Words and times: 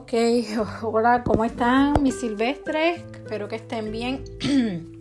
Ok, 0.00 0.12
hola, 0.82 1.24
¿cómo 1.24 1.44
están 1.44 2.00
mis 2.04 2.20
silvestres? 2.20 3.02
Espero 3.14 3.48
que 3.48 3.56
estén 3.56 3.90
bien. 3.90 4.22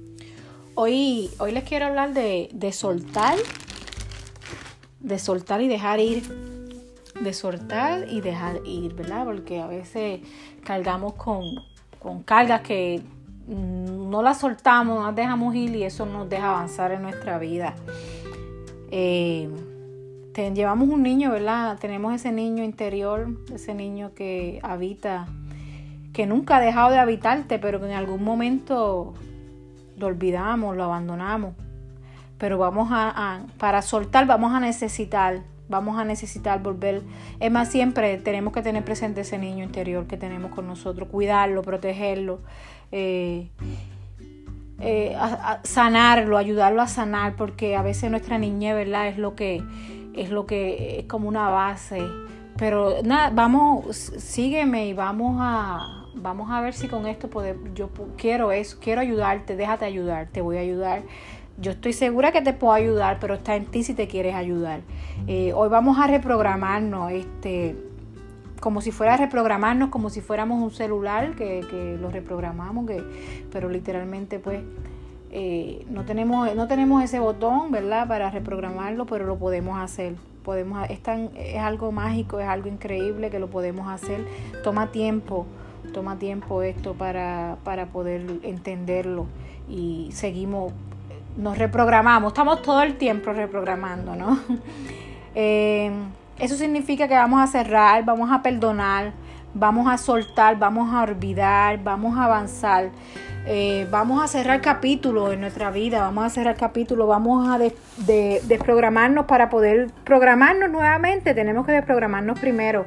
Hoy, 0.74 1.30
hoy 1.38 1.52
les 1.52 1.64
quiero 1.64 1.86
hablar 1.86 2.14
de, 2.14 2.72
soltar, 2.72 3.36
de 5.00 5.20
soltar 5.20 5.62
y 5.62 5.68
dejar 5.68 6.00
ir. 6.00 6.24
De 7.22 7.34
soltar 7.34 8.08
y 8.10 8.22
dejar 8.22 8.62
ir, 8.66 8.96
¿verdad? 8.96 9.26
Porque 9.26 9.60
a 9.60 9.68
veces 9.68 10.22
cargamos 10.64 11.14
con, 11.14 11.44
cargas 12.26 12.62
que 12.62 13.02
no 13.48 14.24
las 14.24 14.40
soltamos, 14.40 15.00
no 15.00 15.06
las 15.06 15.16
dejamos 15.16 15.54
ir 15.54 15.76
y 15.76 15.84
eso 15.84 16.08
nos 16.08 16.28
deja 16.28 16.50
avanzar 16.50 16.92
en 16.92 17.04
nuestra 17.04 17.38
vida. 17.38 17.76
Eh, 18.90 19.48
llevamos 20.38 20.90
un 20.90 21.02
niño, 21.02 21.32
¿verdad? 21.32 21.78
Tenemos 21.80 22.14
ese 22.14 22.32
niño 22.32 22.64
interior, 22.64 23.28
ese 23.54 23.74
niño 23.74 24.14
que 24.14 24.60
habita, 24.62 25.28
que 26.14 26.28
nunca 26.28 26.58
ha 26.58 26.60
dejado 26.60 26.92
de 26.92 27.00
habitarte, 27.00 27.58
pero 27.58 27.80
que 27.80 27.88
en 27.88 27.94
algún 27.94 28.24
momento 28.24 29.16
lo 29.98 30.08
olvidamos, 30.08 30.78
lo 30.78 30.84
abandonamos. 30.84 31.56
Pero 32.38 32.60
vamos 32.60 32.90
a, 32.92 33.46
para 33.58 33.82
soltar 33.82 34.28
vamos 34.28 34.54
a 34.54 34.60
necesitar, 34.60 35.42
vamos 35.70 35.98
a 35.98 36.06
necesitar 36.06 36.62
volver. 36.62 37.02
Es 37.40 37.52
más, 37.52 37.72
siempre 37.72 38.18
tenemos 38.18 38.54
que 38.54 38.62
tener 38.62 38.86
presente 38.86 39.22
ese 39.22 39.40
niño 39.40 39.64
interior 39.64 40.06
que 40.06 40.18
tenemos 40.18 40.52
con 40.52 40.68
nosotros, 40.68 41.10
cuidarlo, 41.10 41.64
protegerlo. 41.64 42.42
Eh, 42.92 43.50
eh, 44.80 45.18
sanarlo, 45.64 46.38
ayudarlo 46.38 46.84
a 46.84 46.88
sanar, 46.88 47.36
porque 47.36 47.76
a 47.76 47.82
veces 47.82 48.12
nuestra 48.12 48.38
niñez, 48.38 48.76
¿verdad? 48.76 49.08
Es 49.08 49.18
lo 49.18 49.34
que 49.36 49.64
es 50.18 50.30
lo 50.30 50.46
que 50.46 51.00
es 51.00 51.06
como 51.06 51.28
una 51.28 51.50
base. 51.50 52.02
Pero 52.58 52.96
nada, 53.04 53.30
vamos, 53.30 53.96
sígueme 53.96 54.88
y 54.88 54.94
vamos 54.94 55.38
a, 55.40 56.06
vamos 56.16 56.50
a 56.52 56.60
ver 56.62 56.74
si 56.74 56.88
con 56.88 57.06
esto 57.06 57.30
podemos, 57.30 57.74
yo 57.76 57.90
quiero 58.18 58.52
eso, 58.52 58.78
quiero 58.82 59.02
ayudarte, 59.02 59.56
déjate 59.56 59.86
ayudar, 59.86 60.28
te 60.32 60.42
voy 60.42 60.58
a 60.58 60.62
ayudar. 60.62 61.04
Yo 61.60 61.72
estoy 61.72 61.94
segura 61.94 62.32
que 62.32 62.42
te 62.42 62.54
puedo 62.54 62.74
ayudar, 62.74 63.18
pero 63.20 63.36
está 63.36 63.56
en 63.56 63.66
ti 63.66 63.84
si 63.84 63.94
te 63.94 64.08
quieres 64.08 64.36
ayudar. 64.36 64.82
Eh, 65.28 65.54
hoy 65.54 65.70
vamos 65.70 66.00
a 66.00 66.08
reprogramarnos, 66.08 67.12
este, 67.12 67.76
como 68.60 68.82
si 68.82 68.92
fuera 68.92 69.16
a 69.16 69.18
reprogramarnos, 69.18 69.90
como 69.90 70.10
si 70.10 70.22
fuéramos 70.22 70.62
un 70.62 70.72
celular 70.72 71.36
que, 71.36 71.66
que 71.70 71.98
lo 72.00 72.10
reprogramamos, 72.10 72.88
que, 72.88 73.04
pero 73.52 73.70
literalmente 73.70 74.40
pues 74.40 74.62
eh, 75.32 75.86
no, 75.90 76.06
tenemos, 76.06 76.54
no 76.56 76.68
tenemos 76.68 77.04
ese 77.04 77.20
botón, 77.20 77.72
¿verdad? 77.72 78.08
Para 78.08 78.30
reprogramarlo, 78.30 79.06
pero 79.06 79.26
lo 79.26 79.38
podemos 79.38 79.80
hacer. 79.80 80.16
Podemos, 80.44 80.90
es, 80.90 81.00
es 81.36 81.60
algo 81.60 81.92
mágico, 81.92 82.40
es 82.40 82.48
algo 82.48 82.70
increíble 82.70 83.30
que 83.30 83.40
lo 83.40 83.48
podemos 83.48 83.90
hacer. 83.90 84.26
Toma 84.64 84.92
tiempo, 84.92 85.46
toma 85.94 86.18
tiempo 86.18 86.62
esto 86.62 86.94
para, 86.94 87.58
para 87.64 87.88
poder 87.88 88.26
entenderlo 88.44 89.28
y 89.70 90.10
seguimos, 90.12 90.72
nos 91.36 91.58
reprogramamos, 91.58 92.32
estamos 92.32 92.62
todo 92.62 92.82
el 92.82 92.98
tiempo 92.98 93.34
reprogramando, 93.34 94.16
¿no? 94.16 94.40
Eh, 95.40 95.92
eso 96.40 96.56
significa 96.56 97.08
que 97.08 97.14
vamos 97.14 97.40
a 97.40 97.46
cerrar, 97.46 98.04
vamos 98.04 98.32
a 98.32 98.42
perdonar, 98.42 99.14
vamos 99.54 99.88
a 99.88 99.96
soltar, 100.00 100.58
vamos 100.58 100.92
a 100.92 101.04
olvidar, 101.04 101.84
vamos 101.84 102.18
a 102.18 102.24
avanzar. 102.24 102.90
Eh, 103.50 103.88
vamos 103.90 104.22
a 104.22 104.28
cerrar 104.28 104.60
capítulos 104.60 105.34
en 105.34 105.40
nuestra 105.40 105.72
vida, 105.72 106.02
vamos 106.02 106.26
a 106.26 106.30
cerrar 106.30 106.58
capítulos, 106.58 107.08
vamos 107.08 107.48
a 107.48 107.58
desprogramarnos 107.58 109.26
para 109.26 109.50
poder 109.50 109.90
programarnos 110.04 110.70
nuevamente, 110.70 111.34
tenemos 111.34 111.66
que 111.66 111.72
desprogramarnos 111.72 112.38
primero. 112.40 112.84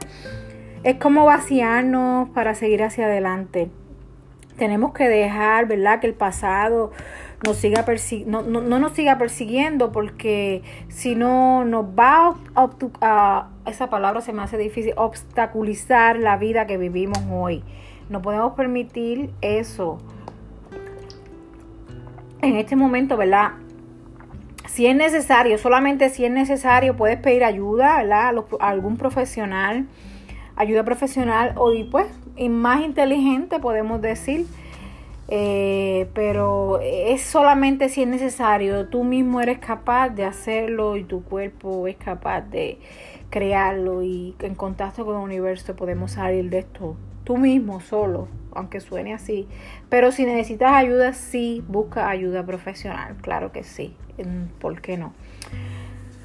Es 0.85 0.97
como 0.97 1.25
vaciarnos 1.25 2.29
para 2.31 2.55
seguir 2.55 2.83
hacia 2.83 3.07
adelante. 3.07 3.71
Tenemos 4.59 4.93
que 4.93 5.09
dejar, 5.09 5.67
¿verdad? 5.67 5.99
Que 5.99 6.09
el 6.09 6.15
pasado 6.15 6.93
no, 8.27 8.43
no, 8.43 8.79
nos 8.79 8.93
siga 8.93 9.17
persiguiendo 9.17 9.93
porque 9.93 10.63
si 10.89 11.15
no 11.15 11.65
nos 11.65 11.87
va 11.87 12.35
a, 13.01 13.49
esa 13.65 13.89
palabra 13.89 14.21
se 14.21 14.35
me 14.35 14.43
hace 14.43 14.59
difícil, 14.59 14.93
obstaculizar 14.97 16.19
la 16.19 16.37
vida 16.37 16.67
que 16.67 16.77
vivimos 16.77 17.19
hoy. 17.33 17.65
No 18.11 18.21
podemos 18.21 18.53
permitir 18.53 19.31
eso 19.41 19.99
en 22.43 22.57
este 22.57 22.77
momento, 22.77 23.17
¿verdad? 23.17 23.53
Si 24.67 24.87
es 24.87 24.97
necesario, 24.97 25.59
solamente 25.59 26.09
si 26.11 26.25
es 26.25 26.31
necesario, 26.31 26.97
puedes 26.97 27.19
pedir 27.19 27.45
ayuda, 27.45 27.99
¿verdad? 27.99 28.35
A, 28.61 28.69
algún 28.69 28.97
profesional, 28.97 29.87
ayuda 30.57 30.85
profesional 30.85 31.55
o 31.57 31.71
después, 31.71 32.07
y 32.37 32.49
más 32.49 32.83
inteligente 32.83 33.59
podemos 33.59 34.01
decir, 34.01 34.47
eh, 35.29 36.09
pero 36.15 36.81
es 36.83 37.23
solamente 37.23 37.89
si 37.89 38.03
es 38.03 38.09
necesario, 38.09 38.89
tú 38.89 39.05
mismo 39.05 39.41
eres 39.41 39.59
capaz 39.59 40.11
de 40.11 40.25
hacerlo 40.25 40.97
y 40.97 41.05
tu 41.05 41.23
cuerpo 41.23 41.87
es 41.87 41.97
capaz 41.97 42.43
de 42.43 42.79
crearlo 43.29 44.03
y 44.03 44.35
en 44.41 44.55
contacto 44.55 45.05
con 45.05 45.17
el 45.17 45.23
universo 45.23 45.77
podemos 45.77 46.13
salir 46.13 46.51
de 46.51 46.61
esto 46.61 46.97
tú 47.31 47.37
mismo 47.37 47.81
solo, 47.81 48.27
aunque 48.53 48.81
suene 48.81 49.15
así. 49.15 49.47
Pero 49.91 50.13
si 50.13 50.25
necesitas 50.25 50.73
ayuda, 50.73 51.13
sí, 51.13 51.63
busca 51.69 52.09
ayuda 52.09 52.47
profesional, 52.47 53.17
claro 53.21 53.53
que 53.53 53.65
sí, 53.65 53.95
¿por 54.61 54.81
qué 54.81 54.97
no? 54.97 55.13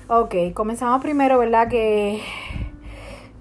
Ok, 0.08 0.36
comenzamos 0.54 1.02
primero, 1.02 1.40
¿verdad? 1.40 1.68
Que 1.68 2.22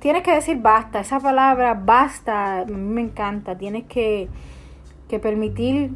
tienes 0.01 0.23
que 0.23 0.33
decir 0.33 0.59
basta, 0.61 1.01
esa 1.01 1.21
palabra 1.21 1.75
basta, 1.75 2.61
a 2.61 2.65
mí 2.65 2.73
me 2.75 3.03
encanta, 3.03 3.57
tienes 3.57 3.85
que, 3.85 4.29
que 5.09 5.19
permitir 5.19 5.93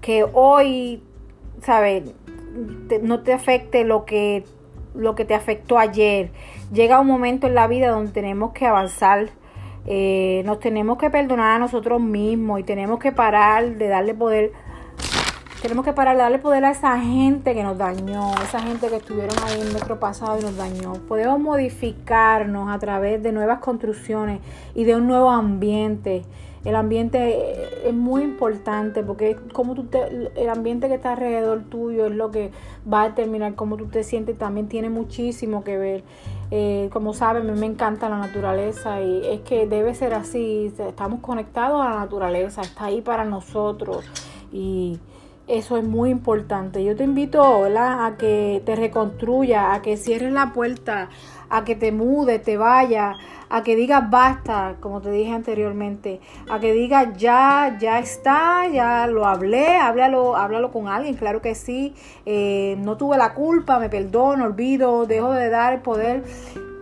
que 0.00 0.24
hoy, 0.32 1.02
¿sabes? 1.60 2.14
no 3.02 3.20
te 3.20 3.32
afecte 3.32 3.84
lo 3.84 4.04
que, 4.04 4.44
lo 4.94 5.14
que 5.14 5.24
te 5.24 5.34
afectó 5.34 5.78
ayer. 5.78 6.30
Llega 6.72 7.00
un 7.00 7.06
momento 7.06 7.46
en 7.46 7.54
la 7.54 7.66
vida 7.66 7.88
donde 7.88 8.12
tenemos 8.12 8.52
que 8.52 8.66
avanzar 8.66 9.30
eh, 9.86 10.42
nos 10.46 10.60
tenemos 10.60 10.96
que 10.98 11.10
perdonar 11.10 11.56
a 11.56 11.58
nosotros 11.58 12.00
mismos 12.00 12.60
y 12.60 12.62
tenemos 12.62 12.98
que 12.98 13.12
parar 13.12 13.76
de 13.76 13.88
darle 13.88 14.14
poder. 14.14 14.52
Tenemos 15.60 15.84
que 15.84 15.94
parar 15.94 16.16
de 16.16 16.22
darle 16.22 16.38
poder 16.38 16.64
a 16.66 16.70
esa 16.72 16.98
gente 16.98 17.54
que 17.54 17.62
nos 17.62 17.78
dañó, 17.78 18.34
esa 18.42 18.60
gente 18.60 18.88
que 18.88 18.96
estuvieron 18.96 19.34
ahí 19.46 19.62
en 19.62 19.72
nuestro 19.72 19.98
pasado 19.98 20.38
y 20.38 20.42
nos 20.42 20.56
dañó. 20.56 20.92
Podemos 21.08 21.40
modificarnos 21.40 22.68
a 22.68 22.78
través 22.78 23.22
de 23.22 23.32
nuevas 23.32 23.60
construcciones 23.60 24.40
y 24.74 24.84
de 24.84 24.96
un 24.96 25.06
nuevo 25.06 25.30
ambiente. 25.30 26.22
El 26.64 26.76
ambiente 26.76 27.86
es 27.86 27.94
muy 27.94 28.22
importante 28.22 29.02
porque 29.02 29.36
como 29.52 29.74
tú 29.74 29.84
te, 29.84 30.30
el 30.36 30.48
ambiente 30.48 30.88
que 30.88 30.94
está 30.94 31.12
alrededor 31.12 31.62
tuyo 31.64 32.06
es 32.06 32.12
lo 32.12 32.30
que 32.30 32.50
va 32.90 33.02
a 33.02 33.08
determinar 33.10 33.54
cómo 33.54 33.76
tú 33.76 33.86
te 33.86 34.02
sientes. 34.02 34.38
También 34.38 34.68
tiene 34.68 34.88
muchísimo 34.88 35.62
que 35.62 35.76
ver. 35.76 36.04
Eh, 36.56 36.88
como 36.92 37.14
saben, 37.14 37.48
a 37.48 37.56
me 37.56 37.66
encanta 37.66 38.08
la 38.08 38.16
naturaleza 38.16 39.00
y 39.00 39.26
es 39.26 39.40
que 39.40 39.66
debe 39.66 39.92
ser 39.92 40.14
así. 40.14 40.72
Estamos 40.78 41.18
conectados 41.18 41.84
a 41.84 41.90
la 41.90 41.96
naturaleza, 41.96 42.62
está 42.62 42.84
ahí 42.84 43.00
para 43.00 43.24
nosotros 43.24 44.04
y 44.52 45.00
eso 45.46 45.76
es 45.76 45.84
muy 45.84 46.10
importante. 46.10 46.82
Yo 46.82 46.96
te 46.96 47.04
invito 47.04 47.64
a 47.64 48.16
que 48.18 48.62
te 48.64 48.76
reconstruya, 48.76 49.74
a 49.74 49.82
que 49.82 49.96
cierres 49.96 50.32
la 50.32 50.52
puerta, 50.52 51.10
a 51.50 51.64
que 51.64 51.74
te 51.74 51.92
mude, 51.92 52.38
te 52.38 52.56
vaya, 52.56 53.12
a 53.50 53.62
que 53.62 53.76
digas 53.76 54.10
basta, 54.10 54.76
como 54.80 55.00
te 55.00 55.10
dije 55.10 55.32
anteriormente, 55.32 56.20
a 56.50 56.58
que 56.58 56.72
digas 56.72 57.16
ya, 57.16 57.76
ya 57.78 57.98
está, 57.98 58.66
ya 58.68 59.06
lo 59.06 59.26
hablé, 59.26 59.76
háblalo, 59.76 60.34
háblalo 60.34 60.72
con 60.72 60.88
alguien, 60.88 61.14
claro 61.14 61.40
que 61.40 61.54
sí, 61.54 61.94
eh, 62.26 62.76
no 62.78 62.96
tuve 62.96 63.16
la 63.16 63.34
culpa, 63.34 63.78
me 63.78 63.88
perdono, 63.88 64.46
olvido, 64.46 65.06
dejo 65.06 65.32
de 65.32 65.50
dar 65.50 65.74
el 65.74 65.80
poder 65.80 66.24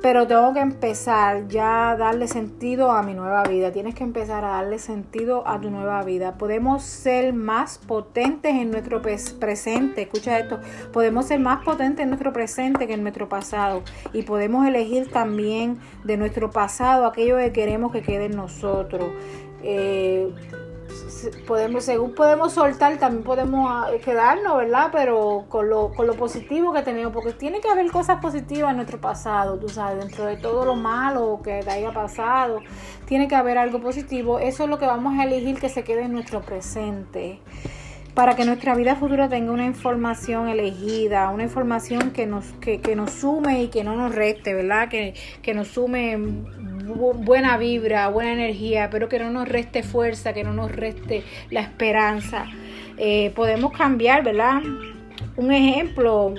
pero 0.02 0.26
tengo 0.26 0.52
que 0.52 0.58
empezar 0.58 1.46
ya 1.46 1.90
a 1.90 1.96
darle 1.96 2.26
sentido 2.26 2.90
a 2.90 3.04
mi 3.04 3.14
nueva 3.14 3.44
vida. 3.44 3.70
Tienes 3.70 3.94
que 3.94 4.02
empezar 4.02 4.44
a 4.44 4.48
darle 4.48 4.80
sentido 4.80 5.46
a 5.46 5.60
tu 5.60 5.70
nueva 5.70 6.02
vida. 6.02 6.34
Podemos 6.38 6.82
ser 6.82 7.32
más 7.32 7.78
potentes 7.78 8.52
en 8.52 8.72
nuestro 8.72 9.00
presente. 9.00 10.02
Escucha 10.02 10.40
esto. 10.40 10.58
Podemos 10.92 11.26
ser 11.26 11.38
más 11.38 11.64
potentes 11.64 12.02
en 12.02 12.08
nuestro 12.08 12.32
presente 12.32 12.88
que 12.88 12.94
en 12.94 13.02
nuestro 13.02 13.28
pasado. 13.28 13.84
Y 14.12 14.22
podemos 14.22 14.66
elegir 14.66 15.08
también 15.08 15.78
de 16.02 16.16
nuestro 16.16 16.50
pasado 16.50 17.06
aquello 17.06 17.36
que 17.36 17.52
queremos 17.52 17.92
que 17.92 18.02
quede 18.02 18.24
en 18.24 18.36
nosotros. 18.36 19.08
Eh, 19.62 20.34
podemos, 21.46 21.84
según 21.84 22.14
podemos 22.14 22.52
soltar, 22.52 22.98
también 22.98 23.24
podemos 23.24 23.66
ah, 23.70 23.90
quedarnos, 24.04 24.56
¿verdad? 24.56 24.90
Pero 24.92 25.46
con 25.48 25.68
lo, 25.68 25.92
con 25.92 26.06
lo 26.06 26.14
positivo 26.14 26.72
que 26.72 26.82
tenemos, 26.82 27.12
porque 27.12 27.32
tiene 27.32 27.60
que 27.60 27.68
haber 27.68 27.90
cosas 27.90 28.20
positivas 28.20 28.70
en 28.70 28.76
nuestro 28.76 29.00
pasado, 29.00 29.58
tú 29.58 29.68
sabes, 29.68 30.04
dentro 30.04 30.24
de 30.26 30.36
todo 30.36 30.64
lo 30.64 30.74
malo 30.74 31.40
que 31.42 31.62
te 31.62 31.70
haya 31.70 31.92
pasado, 31.92 32.60
tiene 33.06 33.28
que 33.28 33.34
haber 33.34 33.58
algo 33.58 33.80
positivo. 33.80 34.38
Eso 34.38 34.64
es 34.64 34.70
lo 34.70 34.78
que 34.78 34.86
vamos 34.86 35.18
a 35.18 35.24
elegir 35.24 35.58
que 35.58 35.68
se 35.68 35.84
quede 35.84 36.02
en 36.02 36.12
nuestro 36.12 36.40
presente 36.42 37.40
para 38.14 38.36
que 38.36 38.44
nuestra 38.44 38.74
vida 38.74 38.96
futura 38.96 39.28
tenga 39.28 39.52
una 39.52 39.64
información 39.64 40.48
elegida, 40.48 41.30
una 41.30 41.44
información 41.44 42.10
que 42.10 42.26
nos, 42.26 42.44
que, 42.60 42.80
que 42.80 42.94
nos 42.94 43.10
sume 43.10 43.62
y 43.62 43.68
que 43.68 43.84
no 43.84 43.96
nos 43.96 44.14
reste, 44.14 44.52
¿verdad? 44.54 44.88
Que, 44.88 45.14
que 45.40 45.54
nos 45.54 45.68
sume 45.68 46.18
buena 46.84 47.56
vibra, 47.56 48.08
buena 48.08 48.32
energía, 48.32 48.88
pero 48.90 49.08
que 49.08 49.18
no 49.18 49.30
nos 49.30 49.48
reste 49.48 49.82
fuerza, 49.82 50.32
que 50.32 50.44
no 50.44 50.52
nos 50.52 50.72
reste 50.72 51.22
la 51.50 51.60
esperanza. 51.60 52.46
Eh, 52.96 53.32
podemos 53.34 53.72
cambiar, 53.72 54.22
¿verdad? 54.22 54.62
Un 55.36 55.52
ejemplo, 55.52 56.34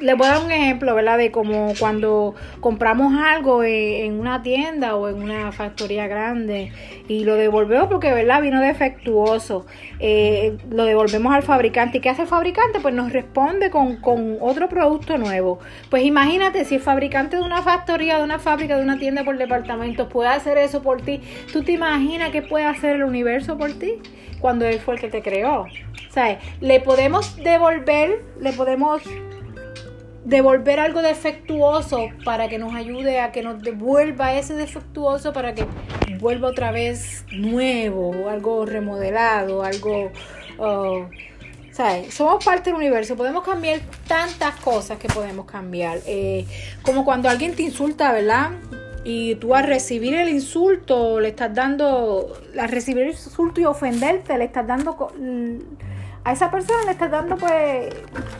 les 0.00 0.16
voy 0.16 0.26
a 0.26 0.34
dar 0.34 0.44
un 0.44 0.50
ejemplo, 0.50 0.94
¿verdad? 0.94 1.18
De 1.18 1.30
como 1.30 1.72
cuando 1.78 2.34
compramos 2.60 3.14
algo 3.22 3.62
en 3.62 4.18
una 4.18 4.42
tienda 4.42 4.96
o 4.96 5.08
en 5.08 5.22
una 5.22 5.52
factoría 5.52 6.06
grande 6.06 6.72
y 7.08 7.24
lo 7.24 7.36
devolvemos 7.36 7.88
porque, 7.88 8.12
¿verdad? 8.12 8.42
Vino 8.42 8.60
defectuoso. 8.60 9.66
Eh, 9.98 10.56
lo 10.70 10.84
devolvemos 10.84 11.32
al 11.34 11.42
fabricante. 11.42 11.98
¿Y 11.98 12.00
qué 12.00 12.10
hace 12.10 12.22
el 12.22 12.28
fabricante? 12.28 12.80
Pues 12.80 12.94
nos 12.94 13.12
responde 13.12 13.70
con, 13.70 13.96
con 13.96 14.38
otro 14.40 14.68
producto 14.68 15.18
nuevo. 15.18 15.58
Pues 15.90 16.04
imagínate 16.04 16.64
si 16.64 16.76
el 16.76 16.80
fabricante 16.80 17.36
de 17.36 17.42
una 17.42 17.62
factoría, 17.62 18.18
de 18.18 18.24
una 18.24 18.38
fábrica, 18.38 18.76
de 18.76 18.82
una 18.82 18.98
tienda 18.98 19.24
por 19.24 19.36
departamento 19.38 20.08
puede 20.08 20.30
hacer 20.30 20.58
eso 20.58 20.82
por 20.82 21.02
ti. 21.02 21.20
¿Tú 21.52 21.62
te 21.62 21.72
imaginas 21.72 22.30
qué 22.30 22.42
puede 22.42 22.64
hacer 22.64 22.96
el 22.96 23.04
universo 23.04 23.58
por 23.58 23.72
ti? 23.72 23.94
Cuando 24.40 24.64
él 24.64 24.78
fue 24.80 24.94
el 24.94 25.00
que 25.00 25.08
te 25.08 25.22
creó. 25.22 25.66
¿Sabes? 26.10 26.38
Le 26.60 26.80
podemos 26.80 27.36
devolver, 27.36 28.22
le 28.40 28.52
podemos 28.52 29.02
devolver 30.24 30.80
algo 30.80 31.02
defectuoso 31.02 32.08
para 32.24 32.48
que 32.48 32.58
nos 32.58 32.74
ayude 32.74 33.20
a 33.20 33.32
que 33.32 33.42
nos 33.42 33.62
devuelva 33.62 34.34
ese 34.34 34.54
defectuoso 34.54 35.32
para 35.32 35.54
que 35.54 35.66
vuelva 36.18 36.48
otra 36.48 36.72
vez 36.72 37.24
nuevo, 37.32 38.28
algo 38.28 38.66
remodelado, 38.66 39.62
algo... 39.62 40.10
Uh, 40.58 41.06
¿sabes? 41.72 42.12
Somos 42.12 42.44
parte 42.44 42.70
del 42.70 42.74
universo, 42.74 43.16
podemos 43.16 43.44
cambiar 43.44 43.80
tantas 44.06 44.56
cosas 44.56 44.98
que 44.98 45.08
podemos 45.08 45.46
cambiar. 45.46 46.00
Eh, 46.06 46.44
como 46.82 47.04
cuando 47.04 47.28
alguien 47.28 47.54
te 47.54 47.62
insulta, 47.62 48.12
¿verdad? 48.12 48.50
Y 49.04 49.36
tú 49.36 49.54
al 49.54 49.64
recibir 49.64 50.14
el 50.14 50.28
insulto 50.28 51.20
le 51.20 51.28
estás 51.28 51.54
dando, 51.54 52.36
al 52.58 52.68
recibir 52.68 53.04
el 53.04 53.10
insulto 53.10 53.60
y 53.60 53.64
ofenderte, 53.64 54.36
le 54.36 54.44
estás 54.44 54.66
dando 54.66 55.12
a 56.30 56.32
esa 56.32 56.50
persona 56.50 56.84
le 56.84 56.92
estás 56.92 57.10
dando, 57.10 57.36
pues, 57.36 57.92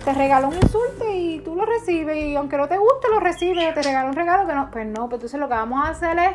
te 0.05 0.13
regaló 0.15 0.49
un 0.49 0.55
insulto 0.55 1.05
y 1.13 1.41
tú 1.41 1.57
lo 1.57 1.67
recibes 1.67 2.17
y 2.25 2.37
aunque 2.37 2.57
no 2.57 2.69
te 2.69 2.79
guste, 2.79 3.09
lo 3.11 3.19
recibes, 3.19 3.75
te 3.75 3.83
regaló 3.83 4.11
un 4.11 4.15
regalo 4.15 4.47
que 4.47 4.55
no, 4.55 4.71
pues 4.71 4.87
no, 4.87 5.09
pues 5.09 5.15
entonces 5.15 5.41
lo 5.41 5.49
que 5.49 5.55
vamos 5.55 5.85
a 5.85 5.91
hacer 5.91 6.17
es 6.19 6.31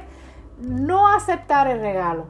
no 0.59 1.07
aceptar 1.07 1.67
el 1.67 1.79
regalo. 1.79 2.27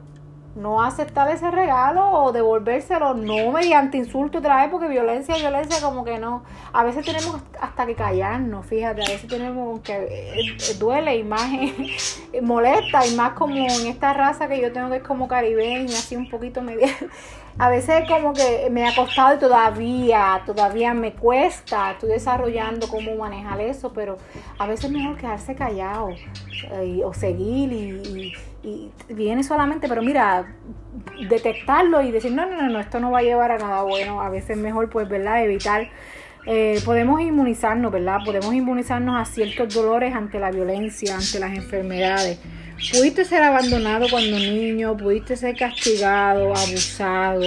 No 0.54 0.82
aceptar 0.82 1.28
ese 1.28 1.50
regalo 1.50 2.08
o 2.08 2.32
devolvérselo, 2.32 3.12
no 3.12 3.52
mediante 3.52 3.98
insulto 3.98 4.38
otra 4.38 4.62
vez, 4.62 4.70
porque 4.70 4.88
violencia, 4.88 5.34
violencia, 5.34 5.82
como 5.82 6.02
que 6.02 6.18
no. 6.18 6.44
A 6.72 6.82
veces 6.82 7.04
tenemos 7.04 7.42
hasta 7.60 7.84
que 7.84 7.94
callarnos, 7.94 8.64
fíjate, 8.64 9.02
a 9.02 9.08
veces 9.08 9.28
tenemos 9.28 9.80
que 9.80 9.92
eh, 10.38 10.74
duele 10.78 11.16
y 11.16 11.24
más 11.24 11.50
molesta, 12.42 13.04
y 13.06 13.14
más 13.16 13.32
como 13.32 13.54
en 13.54 13.86
esta 13.86 14.14
raza 14.14 14.48
que 14.48 14.58
yo 14.62 14.72
tengo 14.72 14.88
que 14.88 14.96
es 14.96 15.02
como 15.02 15.28
caribeña, 15.28 15.92
así 15.98 16.16
un 16.16 16.30
poquito 16.30 16.62
media 16.62 16.88
a 17.58 17.70
veces 17.70 18.04
como 18.08 18.34
que 18.34 18.68
me 18.70 18.86
ha 18.86 18.94
costado 18.94 19.36
y 19.36 19.38
todavía, 19.38 20.42
todavía 20.44 20.92
me 20.92 21.14
cuesta, 21.14 21.92
estoy 21.92 22.10
desarrollando 22.10 22.86
cómo 22.88 23.16
manejar 23.16 23.60
eso, 23.62 23.92
pero 23.94 24.18
a 24.58 24.66
veces 24.66 24.86
es 24.86 24.90
mejor 24.90 25.16
quedarse 25.16 25.54
callado 25.54 26.10
eh, 26.10 27.00
o 27.04 27.14
seguir 27.14 27.72
y, 27.72 28.32
viene 29.08 29.44
solamente, 29.44 29.88
pero 29.88 30.02
mira, 30.02 30.56
detectarlo 31.28 32.02
y 32.02 32.10
decir, 32.10 32.32
no, 32.32 32.46
no, 32.46 32.60
no, 32.60 32.68
no, 32.68 32.80
esto 32.80 32.98
no 32.98 33.12
va 33.12 33.20
a 33.20 33.22
llevar 33.22 33.52
a 33.52 33.58
nada 33.58 33.82
bueno, 33.82 34.20
a 34.20 34.28
veces 34.28 34.50
es 34.50 34.56
mejor 34.56 34.90
pues, 34.90 35.08
¿verdad?, 35.08 35.44
evitar. 35.44 35.88
Eh, 36.48 36.80
podemos 36.84 37.20
inmunizarnos, 37.20 37.92
¿verdad? 37.92 38.18
Podemos 38.24 38.52
inmunizarnos 38.52 39.20
a 39.20 39.24
ciertos 39.24 39.72
dolores 39.72 40.14
ante 40.14 40.40
la 40.40 40.50
violencia, 40.50 41.14
ante 41.14 41.38
las 41.38 41.56
enfermedades. 41.56 42.40
Pudiste 42.92 43.24
ser 43.24 43.42
abandonado 43.42 44.06
cuando 44.10 44.38
niño, 44.38 44.96
pudiste 44.96 45.36
ser 45.36 45.56
castigado, 45.56 46.54
abusado. 46.54 47.42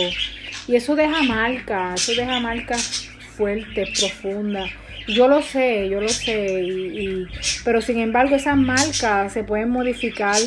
Y 0.67 0.75
eso 0.75 0.95
deja 0.95 1.23
marcas, 1.23 2.01
eso 2.01 2.19
deja 2.19 2.39
marcas 2.39 3.09
fuertes, 3.35 3.89
profundas. 3.99 4.69
Yo 5.07 5.27
lo 5.27 5.41
sé, 5.41 5.89
yo 5.89 6.01
lo 6.01 6.09
sé, 6.09 6.61
y, 6.61 7.27
pero 7.63 7.81
sin 7.81 7.99
embargo 7.99 8.35
esas 8.35 8.57
marcas 8.57 9.33
se 9.33 9.43
pueden 9.43 9.69
modificar. 9.69 10.37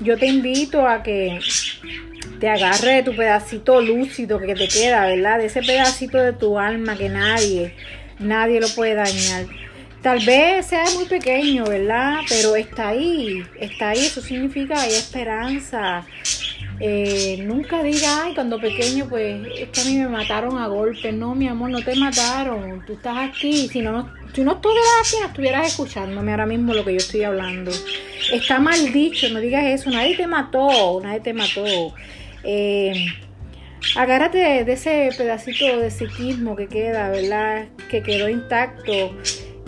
Yo 0.00 0.16
te 0.16 0.26
invito 0.26 0.86
a 0.86 1.02
que 1.02 1.38
te 2.38 2.48
agarre 2.48 2.96
de 2.96 3.02
tu 3.02 3.16
pedacito 3.16 3.80
lúcido 3.80 4.38
que 4.38 4.54
te 4.54 4.68
queda, 4.68 5.06
¿verdad? 5.06 5.38
De 5.38 5.46
ese 5.46 5.62
pedacito 5.62 6.18
de 6.18 6.32
tu 6.32 6.58
alma 6.58 6.96
que 6.96 7.08
nadie, 7.08 7.74
nadie 8.18 8.60
lo 8.60 8.68
puede 8.68 8.94
dañar. 8.94 9.46
Tal 10.02 10.24
vez 10.24 10.66
sea 10.66 10.84
muy 10.94 11.04
pequeño, 11.04 11.64
¿verdad? 11.64 12.20
Pero 12.26 12.56
está 12.56 12.88
ahí, 12.88 13.44
está 13.58 13.90
ahí, 13.90 13.98
eso 13.98 14.22
significa 14.22 14.80
hay 14.80 14.92
esperanza. 14.92 16.06
Eh, 16.82 17.36
nunca 17.42 17.82
diga, 17.82 18.24
ay, 18.24 18.34
cuando 18.34 18.58
pequeño, 18.58 19.06
pues 19.10 19.46
es 19.58 19.68
que 19.68 19.80
a 19.82 19.84
mí 19.84 19.98
me 19.98 20.08
mataron 20.08 20.56
a 20.56 20.68
golpes. 20.68 21.12
No, 21.12 21.34
mi 21.34 21.46
amor, 21.46 21.68
no 21.68 21.84
te 21.84 21.94
mataron. 21.96 22.82
Tú 22.86 22.94
estás 22.94 23.28
aquí. 23.28 23.68
Si 23.68 23.82
no, 23.82 23.92
no, 23.92 24.10
si 24.32 24.40
no 24.40 24.52
estuvieras 24.52 24.90
aquí, 25.00 25.16
no 25.20 25.26
estuvieras 25.26 25.66
escuchándome 25.66 26.30
ahora 26.30 26.46
mismo 26.46 26.72
lo 26.72 26.82
que 26.82 26.92
yo 26.92 26.96
estoy 26.96 27.24
hablando. 27.24 27.70
Está 28.32 28.58
mal 28.58 28.92
dicho, 28.94 29.28
no 29.28 29.40
digas 29.40 29.64
eso. 29.66 29.90
Nadie 29.90 30.16
te 30.16 30.26
mató, 30.26 30.98
nadie 31.02 31.20
te 31.20 31.34
mató. 31.34 31.94
Eh, 32.42 33.04
agárrate 33.96 34.64
de 34.64 34.72
ese 34.72 35.10
pedacito 35.18 35.78
de 35.78 35.90
psiquismo 35.90 36.56
que 36.56 36.68
queda, 36.68 37.10
¿verdad? 37.10 37.66
Que 37.90 38.02
quedó 38.02 38.30
intacto 38.30 39.14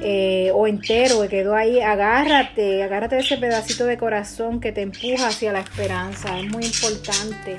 eh, 0.04 0.50
o 0.52 0.66
entero 0.66 1.22
que 1.22 1.28
quedó 1.28 1.54
ahí, 1.54 1.80
agárrate, 1.80 2.82
agárrate 2.82 3.16
de 3.16 3.20
ese 3.22 3.36
pedacito 3.38 3.86
de 3.86 3.96
corazón 3.96 4.60
que 4.60 4.72
te 4.72 4.82
empuja 4.82 5.28
hacia 5.28 5.52
la 5.52 5.60
esperanza, 5.60 6.38
es 6.40 6.50
muy 6.50 6.64
importante. 6.64 7.58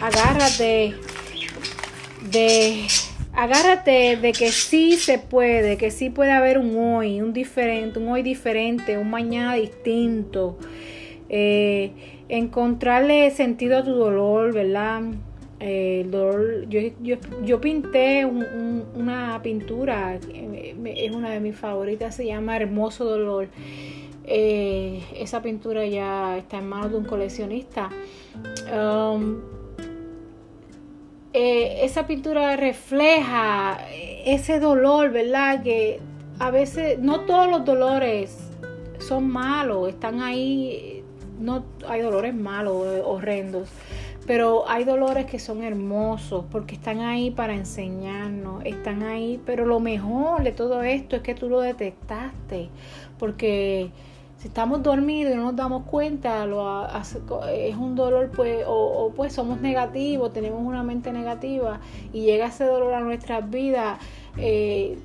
agárrate 0.00 0.94
de 2.30 2.86
agárrate 3.32 4.16
de 4.16 4.32
que 4.32 4.52
sí 4.52 4.96
se 4.96 5.18
puede, 5.18 5.76
que 5.78 5.90
sí 5.90 6.10
puede 6.10 6.30
haber 6.30 6.58
un 6.58 6.76
hoy, 6.76 7.20
un 7.20 7.32
diferente, 7.32 7.98
un 7.98 8.08
hoy 8.08 8.22
diferente, 8.22 8.96
un 8.98 9.10
mañana 9.10 9.54
distinto. 9.54 10.58
Eh, 11.28 11.90
encontrarle 12.28 13.30
sentido 13.30 13.78
a 13.78 13.84
tu 13.84 13.92
dolor, 13.92 14.52
¿verdad? 14.52 15.02
El 15.62 16.10
dolor, 16.10 16.68
yo, 16.68 16.80
yo, 17.00 17.16
yo 17.44 17.60
pinté 17.60 18.24
una 18.26 19.40
pintura, 19.42 20.16
es 20.16 21.12
una 21.12 21.30
de 21.30 21.40
mis 21.40 21.56
favoritas, 21.56 22.16
se 22.16 22.26
llama 22.26 22.56
Hermoso 22.56 23.04
Dolor. 23.04 23.48
Eh, 24.24 25.02
esa 25.16 25.40
pintura 25.40 25.86
ya 25.86 26.36
está 26.38 26.58
en 26.58 26.68
manos 26.68 26.90
de 26.90 26.98
un 26.98 27.04
coleccionista. 27.04 27.90
Um, 28.76 29.40
eh, 31.32 31.84
esa 31.84 32.06
pintura 32.08 32.56
refleja 32.56 33.78
ese 34.24 34.58
dolor, 34.58 35.12
¿verdad? 35.12 35.62
Que 35.62 36.00
a 36.40 36.50
veces 36.50 36.98
no 36.98 37.20
todos 37.20 37.48
los 37.48 37.64
dolores 37.64 38.36
son 38.98 39.28
malos, 39.28 39.88
están 39.88 40.20
ahí, 40.20 41.04
no 41.38 41.64
hay 41.88 42.00
dolores 42.00 42.34
malos, 42.34 42.84
horrendos 43.04 43.68
pero 44.26 44.68
hay 44.68 44.84
dolores 44.84 45.26
que 45.26 45.38
son 45.38 45.62
hermosos 45.62 46.44
porque 46.50 46.74
están 46.74 47.00
ahí 47.00 47.30
para 47.30 47.54
enseñarnos, 47.54 48.64
están 48.64 49.02
ahí, 49.02 49.40
pero 49.44 49.66
lo 49.66 49.80
mejor 49.80 50.44
de 50.44 50.52
todo 50.52 50.82
esto 50.82 51.16
es 51.16 51.22
que 51.22 51.34
tú 51.34 51.48
lo 51.48 51.60
detectaste, 51.60 52.68
porque 53.18 53.90
si 54.38 54.48
estamos 54.48 54.82
dormidos 54.82 55.32
y 55.32 55.36
no 55.36 55.44
nos 55.44 55.56
damos 55.56 55.84
cuenta, 55.84 56.46
lo 56.46 56.86
es 57.48 57.76
un 57.76 57.94
dolor, 57.94 58.30
pues, 58.34 58.64
o, 58.66 59.12
pues 59.14 59.32
somos 59.32 59.60
negativos, 59.60 60.32
tenemos 60.32 60.60
una 60.64 60.82
mente 60.82 61.12
negativa 61.12 61.80
y 62.12 62.22
llega 62.22 62.46
ese 62.46 62.64
dolor 62.64 62.92
a 62.94 63.00
nuestras 63.00 63.48
vidas. 63.48 64.00
Eh, 64.36 64.98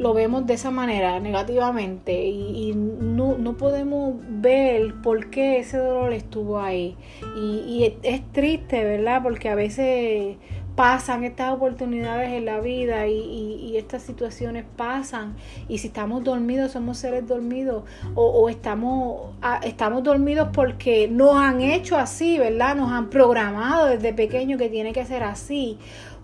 lo 0.00 0.14
vemos 0.14 0.46
de 0.46 0.54
esa 0.54 0.70
manera, 0.70 1.20
negativamente, 1.20 2.26
y, 2.26 2.72
no, 2.74 3.36
no, 3.36 3.56
podemos 3.56 4.14
ver 4.28 4.94
por 5.02 5.28
qué 5.28 5.58
ese 5.58 5.76
dolor 5.76 6.12
estuvo 6.12 6.58
ahí. 6.58 6.96
Y, 7.36 7.94
es, 8.02 8.22
triste, 8.32 8.82
¿verdad? 8.82 9.22
Porque 9.22 9.50
a 9.50 9.54
veces 9.54 10.36
pasan 10.74 11.24
estas 11.24 11.52
oportunidades 11.52 12.30
en 12.30 12.46
la 12.46 12.60
vida 12.60 13.06
y, 13.06 13.76
estas 13.76 14.02
situaciones 14.02 14.64
pasan 14.76 15.36
y 15.68 15.78
si 15.78 15.86
estamos 15.88 16.22
dormidos 16.24 16.72
somos 16.72 16.98
seres 16.98 17.26
dormidos 17.26 17.84
o, 18.14 18.26
o, 18.26 18.48
estamos, 18.48 19.32
ah, 19.42 19.60
estamos 19.62 20.02
dormidos 20.02 20.48
porque 20.52 21.08
nos 21.08 21.36
han 21.36 21.60
hecho 21.60 21.96
así, 21.96 22.38
¿verdad? 22.38 22.74
Nos 22.74 22.90
han 22.90 23.08
programado 23.10 23.86
desde 23.86 24.12
pequeño 24.12 24.58
que 24.58 24.68
tiene 24.68 24.92
que 24.92 25.04
ser 25.06 25.22
así 25.22 25.78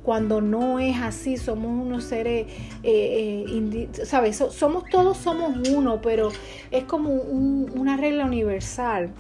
cuando 0.07 0.41
no 0.41 0.79
es 0.79 0.97
así, 0.99 1.37
somos 1.37 1.85
unos 1.85 2.05
seres, 2.05 2.47
eh, 2.85 3.45
eh 3.49 3.89
¿sabes? 4.05 4.37
Somos 4.37 4.85
todos, 4.89 5.17
somos 5.17 5.69
uno, 5.69 6.01
pero 6.01 6.31
es 6.71 6.85
como 6.85 7.11
una 7.11 7.97
regla 7.97 8.25
universal. 8.25 9.11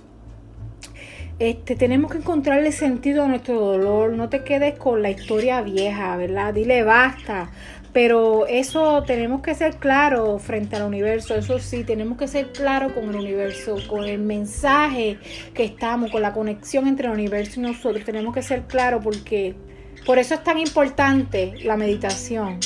Este, 1.40 1.74
tenemos 1.74 2.12
que 2.12 2.18
encontrarle 2.18 2.70
sentido 2.70 3.24
a 3.24 3.26
nuestro 3.26 3.58
dolor, 3.58 4.12
no 4.12 4.28
te 4.28 4.44
quedes 4.44 4.78
con 4.78 5.02
la 5.02 5.10
historia 5.10 5.60
vieja, 5.60 6.16
¿verdad? 6.16 6.54
Dile 6.54 6.84
basta. 6.84 7.50
Pero 7.92 8.46
eso 8.46 9.02
tenemos 9.02 9.42
que 9.42 9.56
ser 9.56 9.78
claros 9.78 10.40
frente 10.40 10.76
al 10.76 10.84
universo, 10.84 11.34
eso 11.34 11.58
sí, 11.58 11.82
tenemos 11.82 12.16
que 12.16 12.28
ser 12.28 12.52
claros 12.52 12.92
con 12.92 13.08
el 13.08 13.16
universo, 13.16 13.76
con 13.88 14.04
el 14.04 14.20
mensaje 14.20 15.18
que 15.52 15.64
estamos, 15.64 16.12
con 16.12 16.22
la 16.22 16.32
conexión 16.32 16.86
entre 16.86 17.08
el 17.08 17.14
universo 17.14 17.58
y 17.58 17.64
nosotros. 17.64 18.04
Tenemos 18.04 18.32
que 18.32 18.42
ser 18.42 18.68
claros 18.68 19.02
porque 19.02 19.56
por 20.06 20.18
eso 20.18 20.34
es 20.34 20.44
tan 20.44 20.58
importante 20.58 21.54
la 21.64 21.76
meditación. 21.76 22.60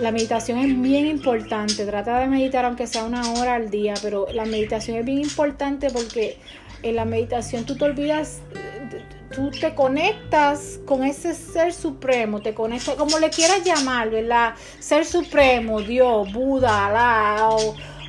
La 0.00 0.12
meditación 0.12 0.58
es 0.58 0.80
bien 0.80 1.06
importante. 1.06 1.84
Trata 1.84 2.20
de 2.20 2.28
meditar 2.28 2.64
aunque 2.64 2.86
sea 2.86 3.04
una 3.04 3.32
hora 3.32 3.54
al 3.54 3.70
día, 3.70 3.94
pero 4.00 4.26
la 4.32 4.44
meditación 4.44 4.96
es 4.98 5.04
bien 5.04 5.18
importante 5.18 5.90
porque 5.90 6.38
en 6.82 6.96
la 6.96 7.04
meditación 7.04 7.64
tú 7.64 7.76
te 7.76 7.84
olvidas 7.84 8.40
tú 9.34 9.50
te 9.50 9.74
conectas 9.74 10.80
con 10.86 11.04
ese 11.04 11.34
ser 11.34 11.72
supremo, 11.72 12.40
te 12.40 12.54
conectas, 12.54 12.94
como 12.94 13.18
le 13.18 13.28
quieras 13.28 13.62
llamar, 13.64 14.08
¿verdad? 14.10 14.54
Ser 14.78 15.04
supremo, 15.04 15.82
Dios, 15.82 16.32
Buda, 16.32 16.86
Alá, 16.86 17.50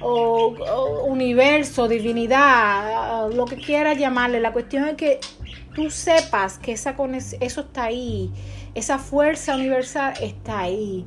o, 0.02 1.04
universo, 1.06 1.88
divinidad, 1.88 3.30
lo 3.32 3.46
que 3.46 3.56
quieras 3.56 3.98
llamarle. 3.98 4.40
La 4.40 4.54
cuestión 4.54 4.88
es 4.88 4.96
que 4.96 5.20
tú 5.78 5.92
sepas 5.92 6.58
que 6.58 6.72
esa 6.72 6.96
eso 7.40 7.62
está 7.62 7.84
ahí, 7.84 8.32
esa 8.74 8.98
fuerza 8.98 9.56
universal 9.56 10.12
está 10.20 10.62
ahí. 10.62 11.06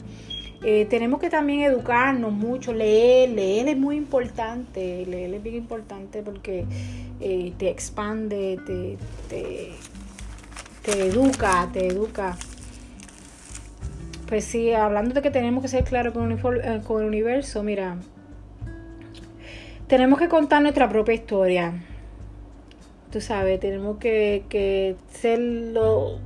Eh, 0.63 0.87
tenemos 0.89 1.19
que 1.19 1.29
también 1.29 1.63
educarnos 1.63 2.33
mucho, 2.33 2.73
leer, 2.73 3.31
leer 3.31 3.67
es 3.67 3.77
muy 3.77 3.97
importante, 3.97 5.05
leer 5.07 5.35
es 5.35 5.43
bien 5.43 5.57
importante 5.57 6.23
porque 6.23 6.67
eh, 7.21 7.53
te 7.59 7.69
expande, 7.69 8.61
te 8.65 8.97
te 10.85 11.07
educa, 11.09 11.69
te 11.73 11.89
educa. 11.89 12.37
Pues 14.29 14.45
sí, 14.45 14.73
hablando 14.73 15.15
de 15.15 15.23
que 15.23 15.33
tenemos 15.33 15.63
que 15.63 15.69
ser 15.69 15.83
claros 15.83 16.15
con, 16.15 16.31
eh, 16.31 16.81
con 16.87 17.03
el 17.03 17.09
universo, 17.09 17.65
mira, 17.65 17.97
tenemos 19.89 20.21
que 20.21 20.29
contar 20.29 20.63
nuestra 20.63 20.89
propia 20.89 21.15
historia. 21.15 21.90
Tú 23.11 23.21
sabes, 23.21 23.59
tenemos 23.59 23.99
que, 23.99 24.45
que 24.49 24.97
ser 25.11 25.41
lo... 25.41 26.19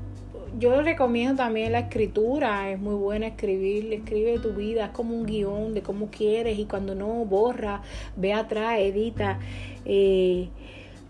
Yo 0.58 0.82
recomiendo 0.82 1.36
también 1.36 1.72
la 1.72 1.80
escritura, 1.80 2.70
es 2.70 2.78
muy 2.78 2.94
buena 2.94 3.26
escribir, 3.26 3.92
escribe 3.92 4.38
tu 4.38 4.52
vida, 4.52 4.86
es 4.86 4.90
como 4.92 5.16
un 5.16 5.26
guion 5.26 5.74
de 5.74 5.82
cómo 5.82 6.10
quieres 6.10 6.58
y 6.58 6.66
cuando 6.66 6.94
no, 6.94 7.24
borra, 7.24 7.82
ve 8.16 8.32
atrás, 8.34 8.78
edita. 8.78 9.40
Eh, 9.84 10.48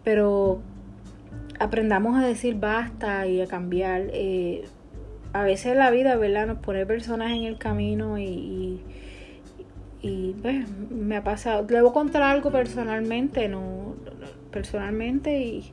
pero 0.03 0.61
aprendamos 1.59 2.17
a 2.17 2.27
decir 2.27 2.55
basta 2.55 3.27
y 3.27 3.41
a 3.41 3.47
cambiar. 3.47 4.05
Eh, 4.13 4.65
a 5.33 5.43
veces 5.43 5.77
la 5.77 5.91
vida, 5.91 6.17
¿verdad? 6.17 6.47
Nos 6.47 6.59
pone 6.59 6.87
personas 6.87 7.33
en 7.33 7.43
el 7.43 7.59
camino 7.59 8.19
y, 8.19 8.81
y, 10.01 10.37
pues 10.41 10.69
me 10.91 11.17
ha 11.17 11.25
pasado. 11.25 11.67
Le 11.69 11.81
voy 11.81 11.91
a 11.91 11.93
contar 11.93 12.23
algo 12.23 12.51
personalmente, 12.51 13.49
no 13.49 13.97
personalmente 14.55 15.41
y, 15.41 15.73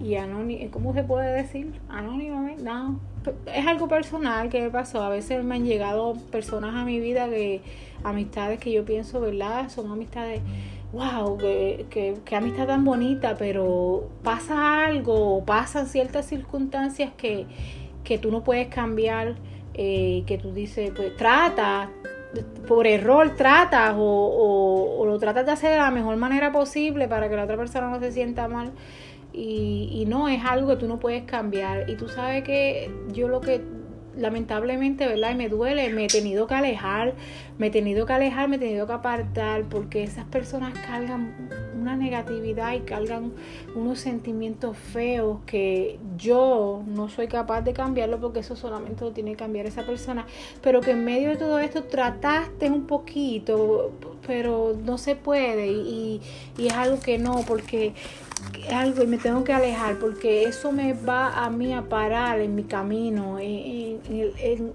y 0.00 0.14
anónimo, 0.14 0.70
¿cómo 0.70 0.94
se 0.94 1.02
puede 1.02 1.34
decir? 1.42 1.72
Anónimamente, 1.90 2.62
no. 2.62 3.00
Es 3.52 3.66
algo 3.66 3.88
personal 3.88 4.48
que 4.48 4.62
me 4.62 4.70
pasó. 4.70 5.02
A 5.02 5.08
veces 5.08 5.44
me 5.44 5.56
han 5.56 5.64
llegado 5.64 6.14
personas 6.30 6.76
a 6.76 6.84
mi 6.84 7.00
vida 7.00 7.28
que, 7.28 7.60
amistades 8.04 8.60
que 8.60 8.70
yo 8.70 8.84
pienso, 8.84 9.20
¿verdad? 9.20 9.68
Son 9.68 9.90
amistades 9.90 10.40
wow, 10.92 11.36
qué, 11.36 12.14
amistad 12.34 12.66
tan 12.66 12.84
bonita, 12.84 13.36
pero 13.36 14.08
pasa 14.22 14.86
algo, 14.86 15.44
pasan 15.44 15.86
ciertas 15.86 16.26
circunstancias 16.26 17.12
que, 17.16 17.46
que 18.04 18.18
tú 18.18 18.30
no 18.30 18.44
puedes 18.44 18.68
cambiar, 18.68 19.34
eh, 19.74 20.22
que 20.26 20.38
tú 20.38 20.52
dices, 20.52 20.92
pues 20.94 21.16
trata, 21.16 21.90
por 22.66 22.86
error 22.86 23.34
tratas 23.36 23.94
o, 23.96 24.96
o, 24.98 25.06
lo 25.06 25.18
tratas 25.18 25.46
de 25.46 25.52
hacer 25.52 25.70
de 25.70 25.78
la 25.78 25.90
mejor 25.90 26.16
manera 26.16 26.52
posible 26.52 27.08
para 27.08 27.28
que 27.28 27.36
la 27.36 27.44
otra 27.44 27.56
persona 27.56 27.88
no 27.88 28.00
se 28.00 28.12
sienta 28.12 28.48
mal. 28.48 28.72
Y, 29.32 29.90
y 29.92 30.06
no, 30.06 30.28
es 30.28 30.42
algo 30.44 30.68
que 30.68 30.76
tú 30.76 30.88
no 30.88 30.98
puedes 30.98 31.24
cambiar. 31.24 31.88
Y 31.88 31.96
tú 31.96 32.08
sabes 32.08 32.42
que 32.42 32.90
yo 33.12 33.28
lo 33.28 33.40
que 33.40 33.60
lamentablemente, 34.16 35.06
¿verdad? 35.06 35.32
Y 35.32 35.34
me 35.34 35.48
duele, 35.48 35.90
me 35.90 36.06
he 36.06 36.08
tenido 36.08 36.46
que 36.46 36.54
alejar, 36.54 37.14
me 37.58 37.68
he 37.68 37.70
tenido 37.70 38.06
que 38.06 38.12
alejar, 38.12 38.48
me 38.48 38.56
he 38.56 38.58
tenido 38.58 38.86
que 38.86 38.92
apartar, 38.92 39.64
porque 39.64 40.02
esas 40.02 40.24
personas 40.24 40.72
cargan 40.86 41.34
una 41.78 41.96
negatividad 41.96 42.72
y 42.72 42.80
cargan 42.80 43.32
unos 43.74 44.00
sentimientos 44.00 44.76
feos 44.76 45.38
que 45.46 45.98
yo 46.16 46.82
no 46.86 47.08
soy 47.08 47.28
capaz 47.28 47.60
de 47.62 47.72
cambiarlo 47.72 48.18
porque 48.20 48.40
eso 48.40 48.56
solamente 48.56 49.04
lo 49.04 49.12
tiene 49.12 49.32
que 49.32 49.36
cambiar 49.36 49.66
esa 49.66 49.84
persona, 49.86 50.26
pero 50.62 50.80
que 50.80 50.92
en 50.92 51.04
medio 51.04 51.28
de 51.28 51.36
todo 51.36 51.58
esto 51.60 51.84
trataste 51.84 52.70
un 52.70 52.86
poquito, 52.86 53.92
pero 54.26 54.76
no 54.84 54.98
se 54.98 55.14
puede 55.14 55.68
y, 55.68 56.20
y 56.58 56.66
es 56.66 56.72
algo 56.72 56.98
que 56.98 57.18
no, 57.18 57.44
porque 57.46 57.94
algo 58.72 59.02
y 59.02 59.06
me 59.06 59.18
tengo 59.18 59.44
que 59.44 59.52
alejar 59.52 59.98
porque 59.98 60.44
eso 60.44 60.72
me 60.72 60.92
va 60.92 61.44
a 61.44 61.50
mí 61.50 61.72
a 61.72 61.82
parar 61.82 62.40
en 62.40 62.54
mi 62.54 62.64
camino, 62.64 63.38
en, 63.38 64.00
en, 64.08 64.74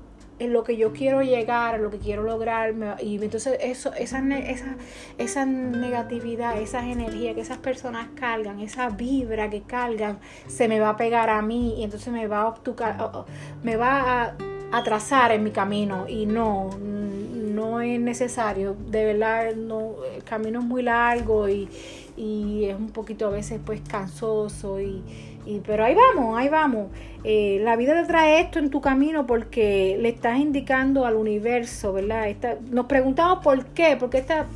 lo 0.54 0.64
que 0.64 0.76
yo 0.76 0.92
quiero 0.92 1.22
llegar, 1.22 1.80
lo 1.80 1.92
que 1.92 2.00
quiero 2.00 2.24
lograr. 2.24 2.74
y 3.00 3.24
entonces 3.24 3.60
eso, 3.62 3.94
esa, 3.94 4.20
esa, 4.40 4.76
esa 5.20 5.46
negatividad, 5.46 6.60
esas 6.60 6.86
energías 6.86 7.36
que 7.36 7.42
esas 7.42 7.60
personas 7.60 8.08
cargan, 8.16 8.60
esa 8.60 8.90
vibra 8.90 9.52
que 9.52 9.62
cargan, 9.62 10.20
se 10.48 10.68
me 10.68 10.80
va 10.80 10.90
a 10.90 10.98
pegar 10.98 11.30
a 11.30 11.42
mí 11.44 11.76
y 11.78 11.84
entonces 11.84 12.12
me 12.12 12.26
va 12.28 12.48
a, 12.48 13.26
me 13.62 13.76
va 13.76 14.24
a 14.24 14.36
atrasar 14.72 15.32
en 15.32 15.44
mi 15.44 15.52
camino 15.52 16.08
y 16.08 16.26
no, 16.26 16.72
no 16.80 17.82
es 17.82 18.00
necesario, 18.00 18.76
de 18.88 19.06
verdad 19.06 19.54
no, 19.56 19.98
el 20.16 20.24
camino 20.24 20.60
es 20.60 20.66
muy 20.66 20.82
largo 20.82 21.50
y, 21.50 21.70
y 22.18 22.66
es 22.66 22.76
un 22.76 22.90
poquito 22.90 23.28
a 23.28 23.30
veces 23.30 23.60
pues 23.66 23.82
cansoso 23.82 24.80
y, 24.80 25.02
y 25.46 25.62
pero 25.66 25.86
ahí 25.86 25.96
vamos, 25.96 26.38
ahí 26.38 26.50
vamos. 26.50 26.88
Eh, 27.24 27.60
la 27.64 27.76
vida 27.76 28.00
te 28.00 28.08
trae 28.08 28.42
esto 28.42 28.60
en 28.60 28.70
tu 28.70 28.82
camino 28.82 29.26
porque 29.26 29.98
le 30.00 30.10
estás 30.10 30.40
indicando 30.40 31.06
al 31.06 31.16
universo, 31.16 31.94
¿verdad? 31.94 32.28
Nos 32.70 32.86
preguntamos 32.86 33.44
por 33.44 33.66
qué, 33.68 33.96
porque 34.00 34.18
esta 34.20 34.48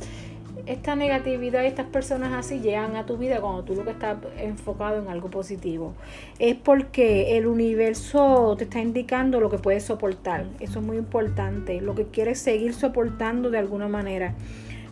esta 0.66 0.96
negatividad 0.96 1.62
y 1.62 1.66
estas 1.66 1.86
personas 1.86 2.32
así 2.32 2.60
llegan 2.60 2.96
a 2.96 3.06
tu 3.06 3.16
vida 3.16 3.40
cuando 3.40 3.62
tú 3.62 3.74
lo 3.74 3.84
que 3.84 3.92
estás 3.92 4.18
enfocado 4.38 5.00
en 5.00 5.08
algo 5.08 5.30
positivo. 5.30 5.94
Es 6.38 6.56
porque 6.56 7.38
el 7.38 7.46
universo 7.46 8.54
te 8.58 8.64
está 8.64 8.80
indicando 8.80 9.40
lo 9.40 9.48
que 9.48 9.58
puedes 9.58 9.84
soportar. 9.84 10.46
Eso 10.58 10.80
es 10.80 10.84
muy 10.84 10.96
importante. 10.96 11.80
Lo 11.80 11.94
que 11.94 12.06
quieres 12.06 12.40
seguir 12.40 12.74
soportando 12.74 13.50
de 13.50 13.58
alguna 13.58 13.86
manera. 13.86 14.34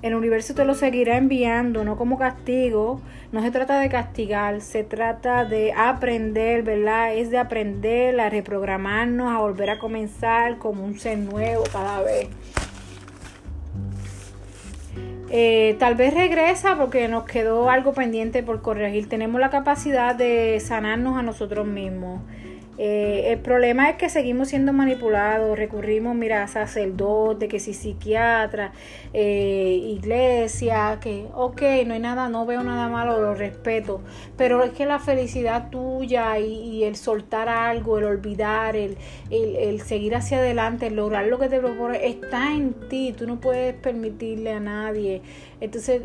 El 0.05 0.15
universo 0.15 0.55
te 0.55 0.67
lo 0.67 0.75
seguirá 0.75 1.17
enviando, 1.17 1.83
no 1.83 1.97
como 1.97 2.19
castigo. 2.19 3.01
No 3.33 3.41
se 3.41 3.51
trata 3.51 3.81
de 3.81 3.89
castigar, 3.89 4.61
se 4.61 4.85
trata 4.85 5.47
de 5.47 5.73
aprender, 5.73 6.63
¿verdad? 6.63 7.15
Es 7.15 7.31
de 7.31 7.39
aprender 7.39 8.21
a 8.21 8.29
reprogramarnos, 8.29 9.35
a 9.35 9.39
volver 9.39 9.71
a 9.71 9.79
comenzar 9.79 10.59
como 10.59 10.85
un 10.85 10.99
ser 10.99 11.17
nuevo 11.17 11.65
cada 11.73 12.03
vez. 12.03 12.29
Eh, 15.31 15.75
tal 15.79 15.95
vez 15.95 16.13
regresa 16.13 16.77
porque 16.77 17.09
nos 17.09 17.25
quedó 17.25 17.71
algo 17.71 17.95
pendiente 17.95 18.43
por 18.43 18.61
corregir. 18.61 19.09
Tenemos 19.09 19.41
la 19.41 19.49
capacidad 19.49 20.15
de 20.15 20.61
sanarnos 20.61 21.17
a 21.17 21.23
nosotros 21.23 21.67
mismos. 21.67 22.21
Eh, 22.77 23.33
el 23.33 23.39
problema 23.39 23.89
es 23.91 23.97
que 23.97 24.09
seguimos 24.09 24.49
siendo 24.49 24.73
manipulados, 24.73 25.57
recurrimos, 25.57 26.17
mira, 26.17 26.43
a 26.43 26.49
sacerdotes, 26.49 27.49
que 27.49 27.61
si 27.61 27.73
psiquiatra, 27.73 28.73
eh, 29.13 29.79
iglesia, 29.83 30.99
que, 31.01 31.27
ok, 31.35 31.63
no 31.87 31.95
hay 31.95 32.01
nada, 32.01 32.29
no 32.29 32.47
veo 32.47 32.63
nada 32.65 32.89
malo, 32.89 33.21
lo 33.21 33.35
respeto, 33.35 34.01
pero 34.37 34.63
es 34.65 34.73
que 34.73 34.87
la 34.87 34.99
felicidad 34.99 35.71
tuya 35.71 36.39
y, 36.39 36.85
el 36.85 36.97
soltar 36.97 37.49
algo, 37.49 37.99
el 37.99 38.05
olvidar, 38.05 38.77
el, 38.77 38.97
el, 39.31 39.57
el, 39.57 39.81
seguir 39.83 40.15
hacia 40.17 40.39
adelante, 40.39 40.89
el 40.89 40.97
lograr 40.97 41.27
lo 41.27 41.39
que 41.39 41.49
te 41.49 41.61
propones, 41.61 42.01
está 42.03 42.53
en 42.53 42.75
ti, 42.89 43.15
tú 43.17 43.27
no 43.27 43.41
puedes 43.41 43.75
permitirle 43.75 44.53
a 44.53 44.61
nadie. 44.61 45.23
Entonces, 45.61 46.03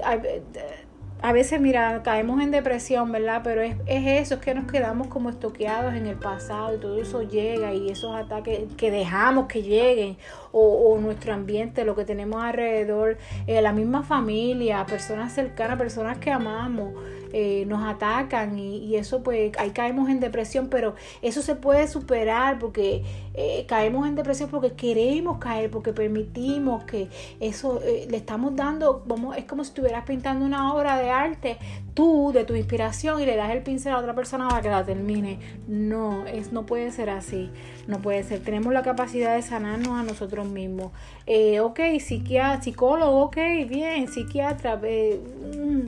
a 1.21 1.33
veces, 1.33 1.59
mira, 1.59 2.01
caemos 2.03 2.41
en 2.41 2.51
depresión, 2.51 3.11
¿verdad? 3.11 3.41
Pero 3.43 3.61
es, 3.61 3.75
eso, 3.87 4.35
es 4.35 4.41
que 4.41 4.53
nos 4.53 4.71
quedamos 4.71 5.07
como 5.07 5.29
estoqueados 5.29 5.93
en 5.93 6.07
el 6.07 6.15
pasado 6.15 6.75
y 6.75 6.79
todo 6.79 6.99
eso 6.99 7.23
llega 7.23 7.73
y 7.73 7.89
esos 7.89 8.15
ataques 8.15 8.61
que 8.77 8.89
dejamos 8.89 9.47
que 9.47 9.61
lleguen 9.61 10.17
o, 10.51 10.97
nuestro 10.99 11.33
ambiente, 11.33 11.85
lo 11.85 11.95
que 11.95 12.05
tenemos 12.05 12.43
alrededor, 12.43 13.17
eh, 13.47 13.61
la 13.61 13.71
misma 13.71 14.03
familia, 14.03 14.85
personas 14.85 15.33
cercanas, 15.33 15.77
personas 15.77 16.17
que 16.17 16.31
amamos. 16.31 16.93
Eh, 17.31 17.65
nos 17.67 17.87
atacan 17.87 18.57
y, 18.57 18.95
eso 18.95 19.21
pues 19.21 19.51
ahí 19.59 19.69
caemos 19.69 20.09
en 20.09 20.19
depresión, 20.19 20.67
pero 20.67 20.95
eso 21.21 21.43
se 21.43 21.53
puede 21.53 21.87
superar 21.87 22.57
porque 22.57 23.03
eh, 23.35 23.65
caemos 23.67 24.07
en 24.07 24.15
depresión 24.15 24.49
porque 24.49 24.73
queremos 24.73 25.37
caer, 25.37 25.69
porque 25.69 25.93
permitimos 25.93 26.85
que 26.85 27.07
eso 27.39 27.81
le 27.83 28.17
estamos 28.17 28.55
dando, 28.55 29.05
es 29.37 29.45
como 29.45 29.63
si 29.63 29.69
estuvieras 29.69 30.05
pintando 30.05 30.43
una 30.43 30.73
obra 30.73 30.97
de 30.97 31.11
arte, 31.11 31.57
tú 31.93 32.31
de 32.33 32.45
tu 32.45 32.55
inspiración 32.55 33.21
y 33.21 33.25
le 33.25 33.35
das 33.35 33.51
el 33.51 33.61
pincel 33.61 33.93
a 33.93 33.99
otra 33.99 34.15
persona 34.15 34.47
para 34.47 34.61
que 34.61 34.69
la 34.69 34.83
termine. 34.83 35.37
No, 35.67 36.25
es, 36.25 36.51
no 36.51 36.65
puede 36.65 36.91
ser 36.91 37.09
así. 37.09 37.49
No 37.87 38.01
puede 38.01 38.23
ser. 38.23 38.39
Tenemos 38.39 38.73
la 38.73 38.83
capacidad 38.83 39.35
de 39.35 39.41
sanarnos 39.41 39.99
a 39.99 40.03
nosotros 40.03 40.38
mismos. 40.45 40.91
Eh, 41.25 41.59
ok, 41.59 41.79
psiquiatra, 41.99 42.61
psicólogo, 42.61 43.21
ok, 43.23 43.37
bien, 43.67 44.07
psiquiatra. 44.07 44.77
Mm, 44.77 45.87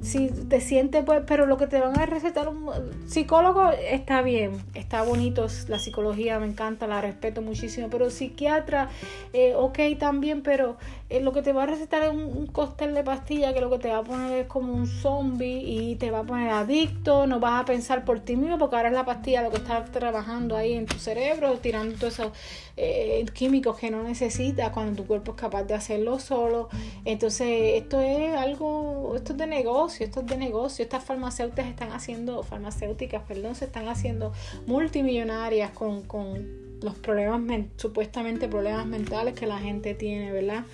si 0.00 0.28
te 0.28 0.60
sientes, 0.60 1.04
pues, 1.04 1.22
pero 1.26 1.46
lo 1.46 1.56
que 1.58 1.66
te 1.66 1.78
van 1.78 1.98
a 1.98 2.06
recetar 2.06 2.48
un 2.48 2.70
psicólogo 3.06 3.70
está 3.70 4.22
bien, 4.22 4.52
está 4.74 5.02
bonito, 5.02 5.46
la 5.68 5.78
psicología 5.78 6.38
me 6.38 6.46
encanta, 6.46 6.86
la 6.86 7.00
respeto 7.00 7.42
muchísimo, 7.42 7.88
pero 7.90 8.08
psiquiatra, 8.10 8.88
eh, 9.32 9.54
ok 9.54 9.78
también, 9.98 10.42
pero 10.42 10.76
eh, 11.10 11.20
lo 11.20 11.32
que 11.32 11.42
te 11.42 11.52
va 11.52 11.64
a 11.64 11.66
recetar 11.66 12.02
es 12.02 12.10
un, 12.10 12.22
un, 12.22 12.46
cóctel 12.46 12.94
de 12.94 13.04
pastillas 13.04 13.52
que 13.52 13.60
lo 13.60 13.70
que 13.70 13.78
te 13.78 13.88
va 13.88 13.98
a 13.98 14.02
poner 14.02 14.32
es 14.38 14.46
como 14.46 14.72
un 14.72 14.86
zombie 14.86 15.62
y 15.62 15.96
te 15.96 16.10
va 16.10 16.20
a 16.20 16.24
poner 16.24 16.50
adicto, 16.50 17.26
no 17.26 17.38
vas 17.38 17.60
a 17.62 17.64
pensar 17.64 18.04
por 18.04 18.20
ti 18.20 18.36
mismo 18.36 18.58
porque 18.58 18.76
ahora 18.76 18.88
es 18.88 18.94
la 18.94 19.04
pastilla 19.04 19.42
lo 19.42 19.50
que 19.50 19.58
está 19.58 19.84
trabajando 19.84 20.56
ahí 20.56 20.72
en 20.72 20.86
tu 20.86 20.98
cerebro, 20.98 21.58
tirando 21.58 21.96
todos 21.96 22.14
esos 22.14 22.32
eh, 22.76 23.24
químicos 23.34 23.78
que 23.78 23.90
no 23.90 24.02
necesitas 24.02 24.70
cuando 24.70 25.02
tu 25.02 25.06
cuerpo 25.06 25.32
es 25.32 25.36
capaz 25.36 25.64
de 25.64 25.74
hacerlo 25.74 26.18
solo. 26.18 26.68
Entonces, 27.04 27.82
esto 27.82 28.00
es 28.00 28.34
algo, 28.34 29.14
esto 29.16 29.32
es 29.32 29.38
de 29.38 29.46
negocio, 29.46 30.06
esto 30.06 30.20
es 30.20 30.26
de 30.26 30.36
negocio. 30.36 30.82
Estas 30.82 31.04
farmacéuticas 31.04 31.66
están 31.66 31.92
haciendo, 31.92 32.42
farmacéuticas, 32.42 33.22
perdón, 33.22 33.54
se 33.54 33.66
están 33.66 33.88
haciendo 33.88 34.32
multimillonarias 34.66 35.70
con, 35.70 36.02
con 36.02 36.62
los 36.82 36.94
problemas, 36.96 37.40
supuestamente 37.76 38.48
problemas 38.48 38.86
mentales 38.86 39.34
que 39.34 39.46
la 39.46 39.58
gente 39.58 39.94
tiene, 39.94 40.32
¿verdad? 40.32 40.64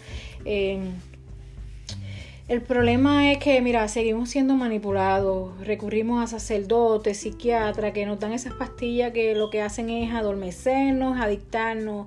Eh, 0.44 0.80
el 2.48 2.62
problema 2.62 3.30
es 3.30 3.38
que, 3.38 3.60
mira, 3.60 3.86
seguimos 3.88 4.30
siendo 4.30 4.54
manipulados, 4.54 5.52
recurrimos 5.66 6.24
a 6.24 6.26
sacerdotes, 6.26 7.18
psiquiatras 7.18 7.92
que 7.92 8.06
nos 8.06 8.18
dan 8.18 8.32
esas 8.32 8.54
pastillas 8.54 9.12
que 9.12 9.34
lo 9.34 9.50
que 9.50 9.60
hacen 9.60 9.90
es 9.90 10.14
adormecernos, 10.14 11.20
adictarnos, 11.20 12.06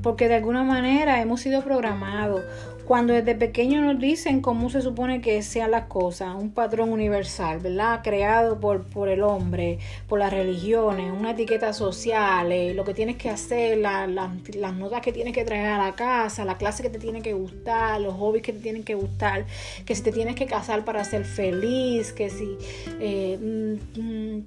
porque 0.00 0.28
de 0.28 0.36
alguna 0.36 0.62
manera 0.62 1.20
hemos 1.20 1.40
sido 1.40 1.64
programados 1.64 2.42
cuando 2.90 3.12
desde 3.12 3.36
pequeños 3.36 3.84
nos 3.84 4.00
dicen 4.00 4.40
cómo 4.40 4.68
se 4.68 4.82
supone 4.82 5.20
que 5.20 5.42
sean 5.42 5.70
las 5.70 5.84
cosas, 5.84 6.34
un 6.34 6.50
patrón 6.50 6.90
universal, 6.90 7.60
¿verdad? 7.60 8.00
Creado 8.02 8.58
por, 8.58 8.82
por 8.82 9.08
el 9.08 9.22
hombre, 9.22 9.78
por 10.08 10.18
las 10.18 10.32
religiones, 10.32 11.12
una 11.16 11.30
etiqueta 11.30 11.72
social, 11.72 12.50
eh, 12.50 12.74
lo 12.74 12.82
que 12.82 12.92
tienes 12.92 13.14
que 13.14 13.30
hacer, 13.30 13.78
las 13.78 14.74
notas 14.74 15.02
que 15.02 15.12
tienes 15.12 15.32
que 15.34 15.44
traer 15.44 15.66
a 15.66 15.78
la 15.78 15.94
casa, 15.94 16.44
la 16.44 16.58
clase 16.58 16.82
que 16.82 16.90
te 16.90 16.98
tiene 16.98 17.22
que 17.22 17.32
gustar, 17.32 18.00
los 18.00 18.14
hobbies 18.14 18.42
que 18.42 18.52
te 18.52 18.58
tienen 18.58 18.82
que 18.82 18.96
gustar, 18.96 19.46
que 19.86 19.94
si 19.94 20.02
te 20.02 20.10
tienes 20.10 20.34
que 20.34 20.46
casar 20.46 20.84
para 20.84 21.04
ser 21.04 21.24
feliz, 21.24 22.12
que 22.12 22.28
si... 22.28 22.58
Eh, 22.98 23.38
mm, 23.40 24.00
mm, 24.00 24.44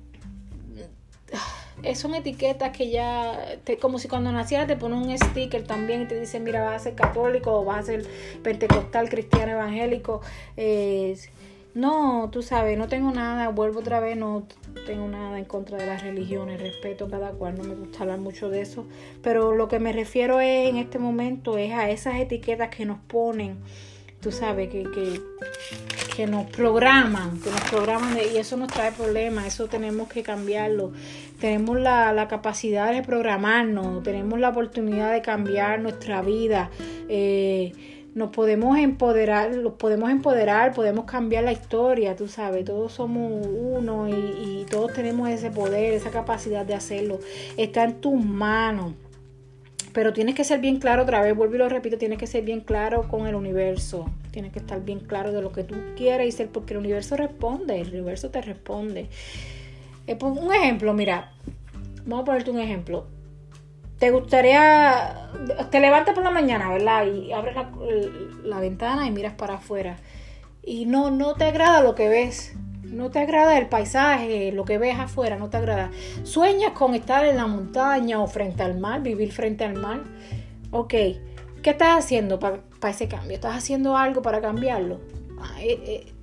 son 1.96 2.16
etiquetas 2.16 2.76
que 2.76 2.90
ya, 2.90 3.58
te, 3.64 3.78
como 3.78 4.00
si 4.00 4.08
cuando 4.08 4.32
nacieras 4.32 4.68
te 4.68 4.76
ponen 4.76 5.00
un 5.00 5.18
sticker 5.18 5.66
también 5.66 6.04
y 6.04 6.06
te 6.06 6.20
dicen, 6.20 6.44
mira, 6.44 6.64
vas 6.64 6.76
a 6.76 6.80
ser 6.80 6.96
católico 6.96 7.52
o 7.54 7.66
vas 7.66 7.80
a 7.80 7.84
ser 7.84 8.06
pentecostal, 8.44 9.10
cristiano, 9.10 9.54
evangélico. 9.54 10.22
no, 11.74 12.30
tú 12.32 12.42
sabes, 12.42 12.78
no 12.78 12.88
tengo 12.88 13.12
nada, 13.12 13.50
vuelvo 13.50 13.80
otra 13.80 14.00
vez, 14.00 14.16
no 14.16 14.44
tengo 14.86 15.08
nada 15.08 15.38
en 15.40 15.46
contra 15.46 15.78
de 15.78 15.86
las 15.86 16.04
religiones, 16.04 16.62
respeto 16.62 17.10
cada 17.10 17.32
cual, 17.32 17.58
no 17.58 17.64
me 17.64 17.76
gusta 17.76 18.02
hablar 18.02 18.20
mucho 18.20 18.50
de 18.50 18.62
eso, 18.62 18.86
pero 19.22 19.54
lo 19.54 19.68
que 19.68 19.80
me 19.80 19.94
refiero 19.94 20.40
es, 20.40 20.70
en 20.70 20.78
este 20.78 21.00
momento 21.00 21.58
es 21.58 21.74
a 21.74 21.90
esas 21.90 22.16
etiquetas 22.16 22.70
que 22.70 22.86
nos 22.86 23.00
ponen, 23.00 23.58
tú 24.24 24.32
sabes, 24.32 24.70
que, 24.70 24.84
que 24.84 25.22
que 26.16 26.28
nos 26.28 26.46
programan, 26.48 27.40
que 27.42 27.50
nos 27.50 27.62
programan 27.62 28.18
y 28.18 28.38
eso 28.38 28.56
nos 28.56 28.72
trae 28.72 28.92
problemas, 28.92 29.48
eso 29.48 29.68
tenemos 29.68 30.08
que 30.08 30.22
cambiarlo. 30.22 30.92
Tenemos 31.40 31.80
la, 31.80 32.28
capacidad 32.30 32.92
de 32.94 33.02
programarnos, 33.02 34.04
tenemos 34.04 34.40
la 34.40 34.50
oportunidad 34.50 35.12
de 35.12 35.22
cambiar 35.22 35.82
nuestra 35.82 36.22
vida. 36.22 36.70
Eh, 37.10 37.74
nos 38.14 38.30
podemos 38.30 38.78
empoderar, 38.78 39.56
los 39.56 39.74
podemos 39.74 40.12
empoderar, 40.12 40.74
podemos 40.74 41.06
cambiar 41.06 41.44
la 41.44 41.52
historia, 41.52 42.16
tú 42.16 42.28
sabes, 42.28 42.64
todos 42.64 42.94
somos 42.94 43.48
uno 43.48 44.08
y 44.08 44.66
todos 44.70 44.94
tenemos 44.94 45.30
ese 45.30 45.50
poder, 45.50 45.94
esa 45.94 46.12
capacidad 46.12 46.64
de 46.64 46.76
hacerlo. 46.76 47.20
Está 47.58 47.86
en 47.86 48.00
tus 48.00 48.24
manos. 48.24 48.94
Pero 49.94 50.12
tienes 50.12 50.34
que 50.36 50.44
ser 50.44 50.60
bien 50.60 50.80
claro, 50.80 51.04
otra 51.04 51.22
vez 51.22 51.36
vuelvo 51.36 51.56
y 51.56 51.58
lo 51.60 51.70
repito, 51.70 51.98
tienes 51.98 52.18
que 52.18 52.26
ser 52.26 52.44
bien 52.44 52.62
claro 52.62 53.08
con 53.08 53.28
el 53.28 53.36
universo. 53.36 54.10
Tienes 54.32 54.52
que 54.52 54.60
estar 54.60 54.84
bien 54.84 55.00
claro 55.00 55.32
de 55.32 55.42
lo 55.42 55.52
que 55.52 55.64
tú 55.64 55.76
quieres 55.96 56.28
y 56.28 56.32
ser, 56.32 56.50
porque 56.50 56.74
el 56.74 56.80
universo 56.80 57.16
responde, 57.16 57.80
el 57.80 57.90
universo 57.90 58.32
te 58.32 58.42
responde. 58.42 59.10
Eh, 60.08 60.16
pues, 60.16 60.36
un 60.36 60.52
ejemplo, 60.54 60.94
mira, 60.94 61.32
vamos 62.06 62.24
a 62.24 62.26
ponerte 62.26 62.50
un 62.50 62.60
ejemplo. 62.60 63.06
Te 64.00 64.10
gustaría, 64.10 65.30
te 65.70 65.80
levantas 65.80 66.16
por 66.16 66.24
la 66.24 66.32
mañana, 66.32 66.70
¿verdad? 66.70 67.06
Y 67.06 67.32
abres 67.32 67.56
la, 67.56 67.70
la 68.44 68.60
ventana 68.60 69.06
y 69.06 69.12
miras 69.12 69.34
para 69.36 69.56
afuera. 69.56 69.98
Y 70.64 70.86
no, 70.86 71.12
no 71.12 71.36
te 71.36 71.46
agrada 71.46 71.82
lo 71.82 71.94
que 71.94 72.10
ves 72.10 72.54
no 72.94 73.10
te 73.10 73.20
agrada 73.20 73.58
el 73.58 73.68
paisaje, 73.68 74.52
lo 74.52 74.66
que 74.66 74.78
ves 74.78 74.98
afuera, 74.98 75.38
no 75.38 75.50
te 75.50 75.58
agrada. 75.58 75.92
Sueñas 76.24 76.72
con 76.72 76.96
estar 76.96 77.26
en 77.26 77.38
la 77.38 77.48
montaña 77.48 78.22
o 78.22 78.28
frente 78.28 78.64
al 78.64 78.80
mar, 78.80 79.02
vivir 79.02 79.32
frente 79.32 79.64
al 79.64 79.76
mar. 79.76 80.04
Ok, 80.72 80.90
¿qué 80.90 81.70
estás 81.70 81.98
haciendo 81.98 82.40
para 82.40 82.62
ese 82.90 83.08
cambio? 83.08 83.34
¿Estás 83.34 83.56
haciendo 83.56 83.98
algo 83.98 84.22
para 84.22 84.42
cambiarlo? 84.42 85.00
Ah, 85.40 85.62
eh, 85.62 85.80
eh, 85.86 86.14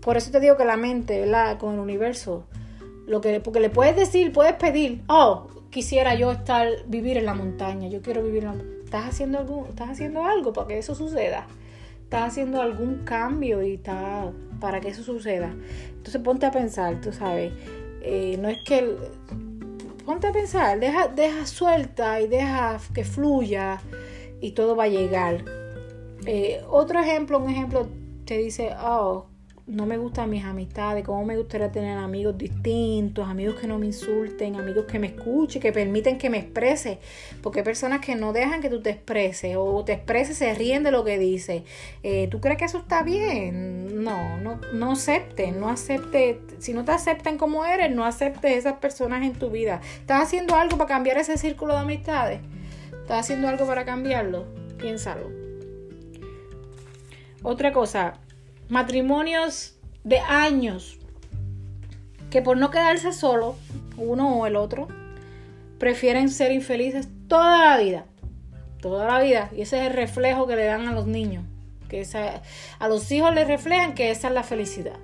por 0.00 0.16
eso 0.16 0.30
te 0.30 0.40
digo 0.40 0.56
que 0.56 0.64
la 0.64 0.76
mente, 0.76 1.20
¿verdad? 1.20 1.58
Con 1.58 1.74
el 1.74 1.80
universo, 1.80 2.46
lo 3.06 3.20
que, 3.20 3.40
porque 3.40 3.60
le 3.60 3.70
puedes 3.70 3.96
decir, 3.96 4.32
puedes 4.32 4.54
pedir, 4.54 5.02
oh, 5.08 5.46
quisiera 5.70 6.14
yo 6.14 6.32
estar, 6.32 6.68
vivir 6.86 7.16
en 7.16 7.26
la 7.26 7.34
montaña, 7.34 7.88
yo 7.88 8.02
quiero 8.02 8.22
vivir 8.22 8.44
en 8.44 8.58
la 8.58 8.64
¿Estás 8.90 9.04
haciendo, 9.04 9.38
algo, 9.38 9.66
¿Estás 9.68 9.90
haciendo 9.90 10.24
algo 10.24 10.52
para 10.52 10.66
que 10.66 10.78
eso 10.78 10.96
suceda? 10.96 11.46
¿Estás 12.10 12.32
haciendo 12.32 12.60
algún 12.60 13.04
cambio 13.04 13.62
y 13.62 13.74
está 13.74 14.32
para 14.58 14.80
que 14.80 14.88
eso 14.88 15.04
suceda? 15.04 15.54
Entonces 15.90 16.20
ponte 16.20 16.44
a 16.44 16.50
pensar, 16.50 17.00
tú 17.00 17.12
sabes, 17.12 17.52
eh, 18.02 18.36
no 18.40 18.48
es 18.48 18.58
que... 18.64 18.96
Ponte 20.04 20.26
a 20.26 20.32
pensar, 20.32 20.80
deja, 20.80 21.06
deja 21.06 21.46
suelta 21.46 22.20
y 22.20 22.26
deja 22.26 22.80
que 22.92 23.04
fluya 23.04 23.80
y 24.40 24.50
todo 24.50 24.74
va 24.74 24.84
a 24.84 24.88
llegar. 24.88 25.44
Eh, 26.26 26.60
otro 26.68 26.98
ejemplo, 26.98 27.38
un 27.38 27.48
ejemplo, 27.48 27.86
te 28.24 28.38
dice, 28.38 28.74
oh, 28.82 29.26
no 29.70 29.86
me 29.86 29.98
gustan 29.98 30.28
mis 30.28 30.44
amistades, 30.44 31.04
cómo 31.04 31.24
me 31.24 31.36
gustaría 31.36 31.70
tener 31.70 31.96
amigos 31.96 32.36
distintos, 32.36 33.28
amigos 33.28 33.54
que 33.54 33.68
no 33.68 33.78
me 33.78 33.86
insulten, 33.86 34.56
amigos 34.56 34.86
que 34.86 34.98
me 34.98 35.06
escuchen, 35.06 35.62
que 35.62 35.72
permiten 35.72 36.18
que 36.18 36.28
me 36.28 36.38
exprese, 36.38 36.98
porque 37.40 37.60
hay 37.60 37.64
personas 37.64 38.00
que 38.00 38.16
no 38.16 38.32
dejan 38.32 38.60
que 38.60 38.68
tú 38.68 38.82
te 38.82 38.90
expreses 38.90 39.54
o 39.56 39.84
te 39.84 39.92
expreses, 39.92 40.36
se 40.36 40.52
ríen 40.54 40.82
de 40.82 40.90
lo 40.90 41.04
que 41.04 41.18
dices. 41.18 41.62
Eh, 42.02 42.26
¿Tú 42.30 42.40
crees 42.40 42.58
que 42.58 42.64
eso 42.64 42.78
está 42.78 43.02
bien? 43.02 44.02
No, 44.02 44.38
no, 44.38 44.60
no 44.72 44.92
aceptes, 44.92 45.54
no 45.54 45.68
aceptes, 45.68 46.38
si 46.58 46.72
no 46.72 46.84
te 46.84 46.92
aceptan 46.92 47.38
como 47.38 47.64
eres, 47.64 47.94
no 47.94 48.04
aceptes 48.04 48.56
esas 48.56 48.74
personas 48.74 49.22
en 49.22 49.34
tu 49.34 49.50
vida. 49.50 49.80
¿Estás 50.00 50.22
haciendo 50.22 50.56
algo 50.56 50.76
para 50.78 50.88
cambiar 50.88 51.18
ese 51.18 51.38
círculo 51.38 51.74
de 51.74 51.80
amistades? 51.80 52.40
¿Estás 53.02 53.20
haciendo 53.20 53.46
algo 53.46 53.66
para 53.66 53.84
cambiarlo? 53.84 54.46
Piénsalo. 54.78 55.30
Otra 57.42 57.72
cosa, 57.72 58.20
matrimonios 58.70 59.74
de 60.04 60.20
años 60.20 60.98
que 62.30 62.40
por 62.40 62.56
no 62.56 62.70
quedarse 62.70 63.12
solo, 63.12 63.56
uno 63.96 64.38
o 64.38 64.46
el 64.46 64.56
otro, 64.56 64.88
prefieren 65.78 66.30
ser 66.30 66.52
infelices 66.52 67.08
toda 67.28 67.76
la 67.76 67.82
vida. 67.82 68.04
Toda 68.80 69.06
la 69.06 69.20
vida. 69.20 69.50
Y 69.54 69.62
ese 69.62 69.80
es 69.80 69.90
el 69.90 69.92
reflejo 69.92 70.46
que 70.46 70.56
le 70.56 70.64
dan 70.64 70.86
a 70.86 70.92
los 70.92 71.06
niños. 71.06 71.44
Que 71.88 72.06
a 72.78 72.88
los 72.88 73.10
hijos 73.10 73.34
les 73.34 73.48
reflejan 73.48 73.94
que 73.94 74.10
esa 74.10 74.28
es 74.28 74.34
la 74.34 74.44
felicidad. 74.44 74.96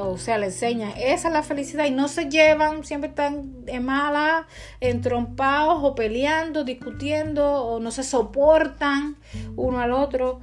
O 0.00 0.16
sea, 0.16 0.38
le 0.38 0.46
enseñan, 0.46 0.94
esa 0.96 1.28
es 1.28 1.34
la 1.34 1.42
felicidad. 1.42 1.84
Y 1.84 1.90
no 1.90 2.08
se 2.08 2.30
llevan, 2.30 2.84
siempre 2.84 3.10
están 3.10 3.52
en 3.66 3.84
mala, 3.84 4.46
entrompados 4.80 5.80
o 5.82 5.94
peleando, 5.94 6.64
discutiendo, 6.64 7.44
o 7.44 7.78
no 7.78 7.90
se 7.90 8.02
soportan 8.02 9.16
uno 9.56 9.80
al 9.80 9.92
otro 9.92 10.40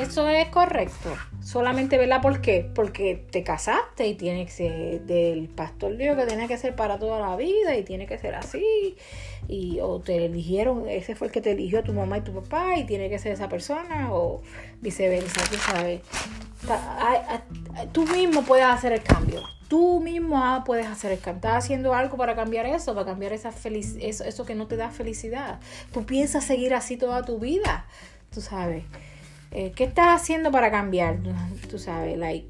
eso 0.00 0.28
es 0.28 0.48
correcto. 0.48 1.14
Solamente, 1.42 1.98
¿verdad? 1.98 2.22
¿Por 2.22 2.40
qué? 2.40 2.70
Porque 2.74 3.26
te 3.30 3.42
casaste 3.42 4.06
y 4.06 4.14
tiene 4.14 4.46
que 4.46 4.52
ser 4.52 5.00
del 5.02 5.48
pastor 5.48 5.96
dijo 5.96 6.16
que 6.16 6.26
tiene 6.26 6.46
que 6.46 6.56
ser 6.56 6.76
para 6.76 6.98
toda 6.98 7.20
la 7.20 7.36
vida 7.36 7.76
y 7.76 7.82
tiene 7.82 8.06
que 8.06 8.18
ser 8.18 8.34
así. 8.34 8.96
Y, 9.48 9.80
o 9.80 10.00
te 10.00 10.24
eligieron, 10.24 10.88
ese 10.88 11.16
fue 11.16 11.26
el 11.26 11.32
que 11.32 11.40
te 11.40 11.50
eligió 11.52 11.82
tu 11.82 11.92
mamá 11.92 12.18
y 12.18 12.20
tu 12.20 12.32
papá 12.32 12.76
y 12.76 12.84
tiene 12.84 13.10
que 13.10 13.18
ser 13.18 13.32
esa 13.32 13.48
persona 13.48 14.14
o 14.14 14.40
viceversa, 14.80 15.42
tú 15.50 15.56
sabes. 15.56 16.00
Tú 17.92 18.06
mismo 18.06 18.42
puedes 18.42 18.66
hacer 18.66 18.92
el 18.92 19.02
cambio. 19.02 19.42
Tú 19.68 20.00
mismo 20.00 20.38
ah, 20.38 20.62
puedes 20.64 20.86
hacer 20.86 21.12
el 21.12 21.18
cambio. 21.18 21.38
Estás 21.38 21.64
haciendo 21.64 21.94
algo 21.94 22.16
para 22.16 22.36
cambiar 22.36 22.66
eso, 22.66 22.94
para 22.94 23.06
cambiar 23.06 23.32
esa 23.32 23.50
felic 23.50 23.86
eso, 24.00 24.22
eso 24.22 24.44
que 24.44 24.54
no 24.54 24.66
te 24.66 24.76
da 24.76 24.90
felicidad. 24.90 25.60
Tú 25.92 26.04
piensas 26.04 26.44
seguir 26.44 26.74
así 26.74 26.96
toda 26.96 27.24
tu 27.24 27.38
vida, 27.38 27.86
tú 28.32 28.40
sabes. 28.40 28.84
Eh, 29.52 29.72
¿Qué 29.76 29.84
estás 29.84 30.20
haciendo 30.20 30.50
para 30.50 30.70
cambiar? 30.70 31.18
Tú 31.70 31.78
sabes, 31.78 32.16
like, 32.16 32.48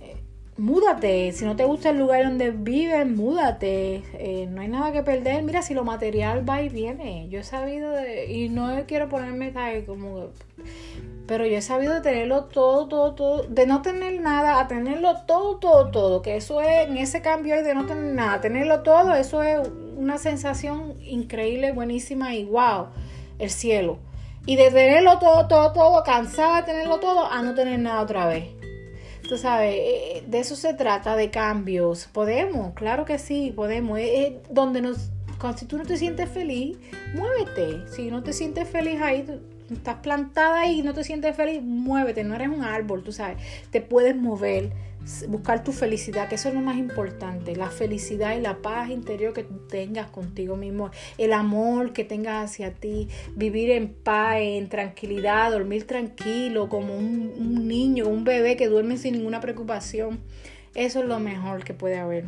eh, 0.00 0.16
múdate. 0.56 1.32
Si 1.32 1.44
no 1.44 1.56
te 1.56 1.64
gusta 1.64 1.90
el 1.90 1.98
lugar 1.98 2.24
donde 2.24 2.50
vives, 2.50 3.06
múdate. 3.06 4.02
Eh, 4.14 4.48
no 4.50 4.62
hay 4.62 4.68
nada 4.68 4.92
que 4.92 5.02
perder. 5.02 5.42
Mira, 5.42 5.62
si 5.62 5.74
lo 5.74 5.84
material 5.84 6.48
va 6.48 6.62
y 6.62 6.68
viene. 6.68 7.28
Yo 7.28 7.40
he 7.40 7.44
sabido 7.44 7.90
de, 7.90 8.32
y 8.32 8.48
no 8.48 8.70
quiero 8.86 9.08
ponerme 9.08 9.52
como 9.86 10.30
pero 11.26 11.46
yo 11.46 11.56
he 11.56 11.62
sabido 11.62 11.94
de 11.94 12.00
tenerlo 12.02 12.44
todo, 12.44 12.86
todo, 12.86 13.14
todo, 13.14 13.42
de 13.44 13.66
no 13.66 13.80
tener 13.80 14.20
nada 14.20 14.60
a 14.60 14.68
tenerlo 14.68 15.22
todo, 15.26 15.56
todo, 15.56 15.90
todo, 15.90 16.22
que 16.22 16.36
eso 16.36 16.60
es, 16.60 16.88
en 16.88 16.98
ese 16.98 17.22
cambio 17.22 17.62
de 17.62 17.74
no 17.74 17.86
tener 17.86 18.14
nada, 18.14 18.40
tenerlo 18.40 18.82
todo, 18.82 19.14
eso 19.14 19.42
es 19.42 19.66
una 19.96 20.18
sensación 20.18 20.94
increíble, 21.00 21.72
buenísima 21.72 22.34
y 22.34 22.44
wow, 22.44 22.88
el 23.38 23.48
cielo. 23.48 23.98
Y 24.46 24.56
de 24.56 24.70
tenerlo 24.70 25.18
todo, 25.18 25.48
todo, 25.48 25.72
todo, 25.72 26.02
cansada 26.02 26.60
de 26.60 26.72
tenerlo 26.72 27.00
todo, 27.00 27.30
a 27.30 27.42
no 27.42 27.54
tener 27.54 27.78
nada 27.78 28.02
otra 28.02 28.26
vez. 28.26 28.44
Tú 29.28 29.38
sabes, 29.38 29.74
eh, 29.74 30.24
de 30.26 30.38
eso 30.38 30.54
se 30.54 30.74
trata, 30.74 31.16
de 31.16 31.30
cambios. 31.30 32.06
Podemos, 32.12 32.74
claro 32.74 33.06
que 33.06 33.18
sí, 33.18 33.52
podemos. 33.56 33.98
Es, 33.98 34.34
donde 34.50 34.82
nos, 34.82 35.10
si 35.56 35.64
tú 35.64 35.78
no 35.78 35.84
te 35.84 35.96
sientes 35.96 36.28
feliz, 36.28 36.76
muévete. 37.14 37.88
Si 37.90 38.10
no 38.10 38.22
te 38.22 38.34
sientes 38.34 38.68
feliz 38.68 39.00
ahí, 39.00 39.24
estás 39.70 39.96
plantada 39.96 40.66
y 40.66 40.82
no 40.82 40.92
te 40.92 41.04
sientes 41.04 41.34
feliz, 41.36 41.62
muévete, 41.62 42.24
no 42.24 42.34
eres 42.34 42.48
un 42.48 42.62
árbol, 42.64 43.02
tú 43.02 43.12
sabes, 43.12 43.38
te 43.70 43.80
puedes 43.80 44.14
mover, 44.14 44.72
buscar 45.28 45.62
tu 45.62 45.72
felicidad, 45.72 46.28
que 46.28 46.36
eso 46.36 46.48
es 46.48 46.54
lo 46.54 46.60
más 46.60 46.76
importante, 46.76 47.54
la 47.56 47.68
felicidad 47.68 48.36
y 48.36 48.40
la 48.40 48.56
paz 48.58 48.90
interior 48.90 49.32
que 49.32 49.44
tengas 49.44 50.10
contigo 50.10 50.56
mismo, 50.56 50.90
el 51.18 51.32
amor 51.32 51.92
que 51.92 52.04
tengas 52.04 52.50
hacia 52.50 52.72
ti, 52.72 53.08
vivir 53.34 53.70
en 53.70 53.88
paz, 53.92 54.36
en 54.38 54.68
tranquilidad, 54.68 55.50
dormir 55.50 55.86
tranquilo, 55.86 56.68
como 56.68 56.96
un, 56.96 57.68
niño, 57.68 58.08
un 58.08 58.24
bebé 58.24 58.56
que 58.56 58.68
duerme 58.68 58.96
sin 58.96 59.14
ninguna 59.14 59.40
preocupación, 59.40 60.20
eso 60.74 61.00
es 61.00 61.06
lo 61.06 61.20
mejor 61.20 61.64
que 61.64 61.74
puede 61.74 61.98
haber. 61.98 62.24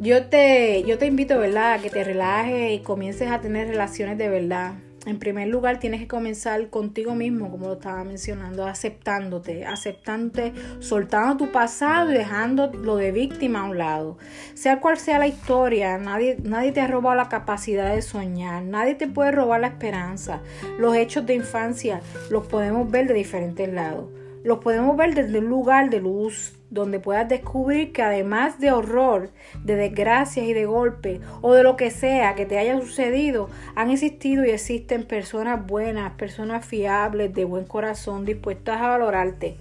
Yo 0.00 0.26
te, 0.26 0.82
yo 0.84 0.98
te 0.98 1.06
invito, 1.06 1.38
¿verdad?, 1.38 1.74
a 1.74 1.78
que 1.78 1.90
te 1.90 2.02
relajes 2.02 2.72
y 2.72 2.78
comiences 2.80 3.30
a 3.30 3.40
tener 3.40 3.68
relaciones 3.68 4.16
de 4.18 4.28
verdad 4.28 4.74
en 5.06 5.18
primer 5.18 5.48
lugar 5.48 5.78
tienes 5.78 6.00
que 6.00 6.08
comenzar 6.08 6.70
contigo 6.70 7.14
mismo, 7.14 7.50
como 7.50 7.66
lo 7.66 7.74
estaba 7.74 8.04
mencionando, 8.04 8.66
aceptándote, 8.66 9.66
aceptándote, 9.66 10.52
soltando 10.80 11.36
tu 11.36 11.52
pasado 11.52 12.10
y 12.10 12.14
dejando 12.14 12.72
lo 12.72 12.96
de 12.96 13.12
víctima 13.12 13.60
a 13.60 13.64
un 13.64 13.78
lado. 13.78 14.18
Sea 14.54 14.80
cual 14.80 14.96
sea 14.96 15.18
la 15.18 15.26
historia, 15.26 15.98
nadie, 15.98 16.38
nadie 16.42 16.72
te 16.72 16.80
ha 16.80 16.86
robado 16.86 17.16
la 17.16 17.28
capacidad 17.28 17.94
de 17.94 18.02
soñar, 18.02 18.62
nadie 18.62 18.94
te 18.94 19.06
puede 19.06 19.32
robar 19.32 19.60
la 19.60 19.68
esperanza. 19.68 20.40
Los 20.78 20.96
hechos 20.96 21.26
de 21.26 21.34
infancia 21.34 22.00
los 22.30 22.46
podemos 22.46 22.90
ver 22.90 23.06
de 23.06 23.14
diferentes 23.14 23.72
lados. 23.72 24.06
Los 24.42 24.58
podemos 24.58 24.96
ver 24.96 25.14
desde 25.14 25.38
un 25.38 25.46
lugar 25.46 25.90
de 25.90 26.00
luz, 26.00 26.53
donde 26.74 26.98
puedas 26.98 27.28
descubrir 27.28 27.92
que 27.92 28.02
además 28.02 28.58
de 28.58 28.72
horror, 28.72 29.30
de 29.62 29.76
desgracias 29.76 30.44
y 30.44 30.52
de 30.52 30.66
golpes 30.66 31.20
o 31.40 31.54
de 31.54 31.62
lo 31.62 31.76
que 31.76 31.90
sea 31.90 32.34
que 32.34 32.46
te 32.46 32.58
haya 32.58 32.78
sucedido, 32.80 33.48
han 33.76 33.90
existido 33.90 34.44
y 34.44 34.50
existen 34.50 35.04
personas 35.04 35.64
buenas, 35.64 36.12
personas 36.14 36.66
fiables, 36.66 37.32
de 37.32 37.44
buen 37.44 37.64
corazón, 37.64 38.24
dispuestas 38.24 38.80
a 38.80 38.88
valorarte. 38.88 39.56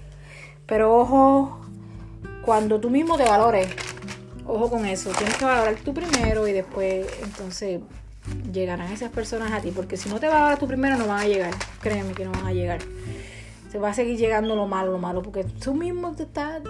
Pero 0.65 0.97
ojo, 0.97 1.62
cuando 2.43 2.80
tú 2.80 2.89
mismo 2.89 3.15
te 3.15 3.23
valores, 3.23 3.67
ojo 4.47 4.71
con 4.71 4.86
eso, 4.86 5.12
tienes 5.12 5.38
que 5.38 5.45
valorar 5.45 5.76
tú 5.76 5.93
primero 5.93 6.47
y 6.47 6.52
después 6.52 7.06
entonces 7.23 7.80
llegarán 8.52 8.91
esas 8.91 9.12
personas 9.12 9.52
a 9.52 9.62
ti, 9.62 9.71
porque 9.71 9.97
si 9.97 10.10
no 10.10 10.19
te 10.19 10.28
valoras 10.28 10.58
tú 10.58 10.67
primero 10.67 10.97
no 10.97 11.08
van 11.08 11.19
a 11.19 11.28
llegar, 11.28 11.54
créeme 11.80 12.13
que 12.13 12.26
no 12.26 12.32
van 12.32 12.47
a 12.47 12.54
llegar. 12.54 12.80
Se 13.71 13.80
va 13.80 13.89
a 13.89 13.93
seguir 13.93 14.17
llegando 14.17 14.56
lo 14.56 14.67
malo, 14.67 14.91
lo 14.91 14.99
malo, 14.99 15.21
porque 15.21 15.43
tú 15.43 15.73
mismo 15.73 16.12
te 16.15 16.23
estás 16.23 16.62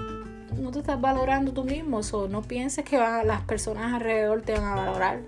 estás 0.80 1.00
valorando 1.00 1.54
tú 1.54 1.64
mismo. 1.64 2.00
o 2.00 2.28
no 2.28 2.42
pienses 2.42 2.86
que 2.86 2.98
las 2.98 3.42
personas 3.42 3.94
alrededor 3.94 4.42
te 4.42 4.54
van 4.54 4.66
a 4.66 4.76
valorar. 4.76 5.22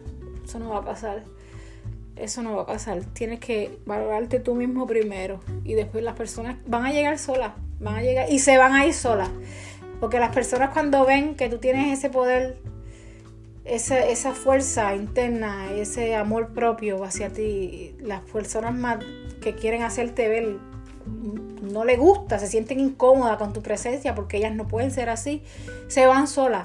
Eso 0.44 0.60
no 0.60 0.70
va 0.70 0.78
a 0.78 0.86
pasar. 0.86 1.24
Eso 2.16 2.42
no 2.42 2.56
va 2.56 2.62
a 2.64 2.66
pasar. 2.66 3.04
Tienes 3.14 3.40
que 3.40 3.80
valorarte 3.86 4.40
tú 4.40 4.56
mismo 4.56 4.88
primero. 4.88 5.40
Y 5.64 5.74
después 5.74 6.04
las 6.04 6.16
personas 6.16 6.58
van 6.66 6.86
a 6.86 6.92
llegar 6.92 7.18
solas. 7.18 7.54
Van 7.80 7.96
a 7.96 8.02
llegar 8.02 8.30
y 8.30 8.40
se 8.40 8.58
van 8.58 8.74
a 8.74 8.86
ir 8.86 8.94
solas. 8.94 9.30
Porque 10.00 10.20
las 10.20 10.34
personas 10.34 10.72
cuando 10.72 11.06
ven 11.06 11.36
que 11.36 11.50
tú 11.50 11.58
tienes 11.58 11.98
ese 11.98 12.10
poder, 12.10 12.58
esa, 13.64 14.06
esa 14.06 14.34
fuerza 14.34 14.96
interna, 14.96 15.74
ese 15.74 16.16
amor 16.16 16.54
propio 16.54 17.04
hacia 17.04 17.32
ti, 17.32 17.96
las 18.00 18.22
personas 18.22 18.74
más 18.74 19.00
que 19.42 19.56
quieren 19.56 19.84
hacerte 19.84 20.28
ver 20.28 20.58
no 21.76 21.84
le 21.84 21.98
gusta, 21.98 22.40
se 22.40 22.48
sienten 22.48 22.80
incómodas 22.80 23.38
con 23.38 23.52
tu 23.52 23.62
presencia 23.62 24.16
porque 24.16 24.38
ellas 24.38 24.56
no 24.56 24.66
pueden 24.66 24.92
ser 24.92 25.10
así, 25.10 25.44
se 25.90 26.08
van 26.08 26.26
solas. 26.26 26.64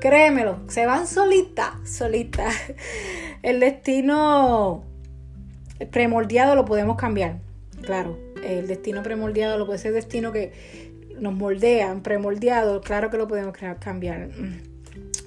Créemelo, 0.00 0.58
se 0.66 0.86
van 0.86 1.06
solitas, 1.06 1.70
solitas. 1.88 2.52
El 3.42 3.60
destino 3.60 4.82
premoldeado 5.92 6.56
lo 6.56 6.64
podemos 6.64 6.96
cambiar, 6.96 7.38
claro. 7.82 8.18
El 8.44 8.66
destino 8.66 9.04
premoldeado 9.04 9.56
lo 9.56 9.66
puede 9.66 9.78
ser 9.78 9.92
destino 9.92 10.32
que 10.32 10.52
nos 11.16 11.32
moldean, 11.32 12.02
premoldeado, 12.02 12.80
claro 12.80 13.10
que 13.10 13.18
lo 13.18 13.28
podemos 13.28 13.56
cambiar 13.78 14.30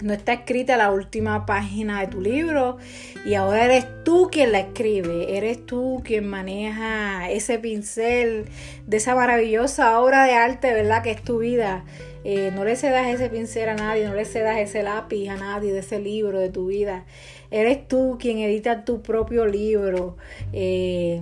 no 0.02 0.14
está 0.14 0.34
escrita 0.34 0.78
la 0.78 0.92
última 0.92 1.46
página 1.46 2.02
de 2.02 2.08
tu 2.08 2.22
libro 2.22 2.78
y 3.26 3.34
ahora 3.34 3.66
eres 3.66 3.86
tú 4.04 4.30
quien 4.32 4.52
la 4.52 4.60
escribe, 4.60 5.38
eres 5.38 5.66
tú 5.66 6.02
quien 6.04 6.28
maneja 6.28 7.30
ese 7.30 7.60
pincel 7.60 8.46
de 8.86 8.98
esa 8.98 9.16
maravillosa 9.16 10.00
obra 10.00 10.26
de 10.26 10.34
arte, 10.34 10.74
¿verdad? 10.74 11.04
Que 11.04 11.12
es 11.12 11.24
tu 11.24 11.40
vida. 11.40 11.84
Eh, 12.24 12.52
no 12.54 12.66
le 12.66 12.76
cedas 12.76 13.08
ese 13.08 13.30
pincel 13.30 13.70
a 13.70 13.76
nadie, 13.76 14.06
no 14.06 14.14
le 14.14 14.26
cedas 14.26 14.58
ese 14.58 14.84
lápiz 14.84 15.30
a 15.30 15.38
nadie 15.38 15.72
de 15.72 15.80
ese 15.80 16.00
libro 16.00 16.40
de 16.40 16.50
tu 16.50 16.68
vida. 16.68 17.06
Eres 17.52 17.88
tú 17.88 18.18
quien 18.20 18.40
edita 18.40 18.84
tu 18.84 19.02
propio 19.02 19.46
libro. 19.46 20.18
Eh, 20.52 21.22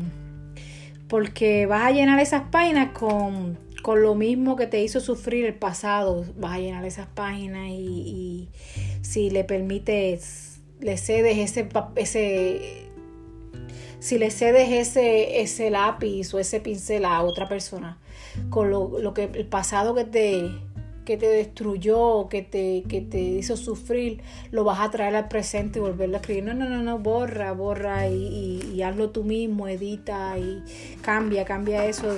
porque 1.07 1.65
vas 1.67 1.83
a 1.83 1.91
llenar 1.91 2.19
esas 2.19 2.43
páginas 2.49 2.89
con 2.91 3.64
con 3.85 4.01
lo 4.01 4.15
mismo 4.15 4.55
que 4.55 4.65
te 4.65 4.81
hizo 4.81 4.99
sufrir 4.99 5.45
el 5.45 5.53
pasado, 5.53 6.25
vas 6.37 6.55
a 6.55 6.57
llenar 6.57 6.83
esas 6.85 7.05
páginas 7.05 7.69
y, 7.69 8.49
si 9.03 9.29
le 9.29 9.43
permites, 9.43 10.59
le 10.79 10.97
cedes 10.97 11.37
ese, 11.37 11.69
ese 11.95 12.87
si 13.99 14.17
le 14.17 14.31
cedes 14.31 14.71
ese, 14.71 15.39
ese 15.39 15.69
lápiz 15.69 16.33
o 16.33 16.39
ese 16.39 16.61
pincel 16.61 17.05
a 17.05 17.21
otra 17.21 17.47
persona, 17.47 17.99
con 18.49 18.71
lo, 18.71 18.97
lo 18.99 19.13
que 19.13 19.25
el 19.31 19.45
pasado 19.45 19.93
que 19.93 20.05
te, 20.05 20.49
que 21.05 21.15
te 21.17 21.27
destruyó, 21.27 22.27
que 22.27 22.41
te, 22.41 22.85
que 22.89 23.01
te 23.01 23.21
hizo 23.21 23.55
sufrir, 23.55 24.23
lo 24.49 24.63
vas 24.63 24.79
a 24.79 24.89
traer 24.89 25.15
al 25.15 25.27
presente 25.27 25.77
y 25.77 25.83
volverlo 25.83 26.17
a 26.17 26.21
escribir. 26.21 26.43
No, 26.43 26.55
no, 26.55 26.67
no, 26.67 26.81
no, 26.81 26.97
borra, 26.97 27.51
borra 27.51 28.09
y, 28.09 28.67
y 28.73 28.81
hazlo 28.81 29.11
tú 29.11 29.23
mismo, 29.23 29.67
edita 29.67 30.39
y 30.39 30.63
cambia, 31.03 31.45
cambia 31.45 31.85
eso 31.85 32.17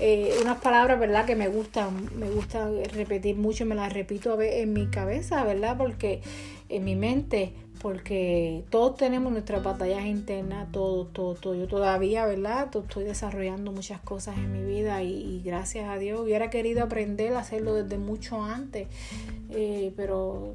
eh, 0.00 0.34
unas 0.42 0.58
palabras, 0.58 0.98
¿verdad? 0.98 1.24
Que 1.24 1.36
me 1.36 1.48
gustan, 1.48 2.10
me 2.16 2.28
gusta 2.30 2.68
repetir 2.92 3.36
mucho, 3.36 3.64
me 3.64 3.74
las 3.74 3.92
repito 3.92 4.40
en 4.40 4.72
mi 4.72 4.86
cabeza, 4.88 5.44
¿verdad? 5.44 5.76
Porque 5.76 6.20
en 6.68 6.84
mi 6.84 6.96
mente, 6.96 7.52
porque 7.80 8.64
todos 8.70 8.96
tenemos 8.96 9.32
nuestras 9.32 9.62
batallas 9.62 10.04
internas, 10.06 10.70
todo, 10.72 11.06
todo, 11.06 11.34
todo. 11.34 11.54
Yo 11.54 11.68
todavía, 11.68 12.26
¿verdad? 12.26 12.68
Estoy 12.74 13.04
desarrollando 13.04 13.72
muchas 13.72 14.00
cosas 14.00 14.36
en 14.36 14.52
mi 14.52 14.64
vida 14.64 15.02
y, 15.02 15.42
gracias 15.44 15.88
a 15.88 15.98
Dios 15.98 16.20
hubiera 16.20 16.50
querido 16.50 16.82
aprender 16.82 17.34
a 17.34 17.40
hacerlo 17.40 17.74
desde 17.74 17.98
mucho 17.98 18.42
antes, 18.42 18.88
eh, 19.50 19.92
pero 19.96 20.54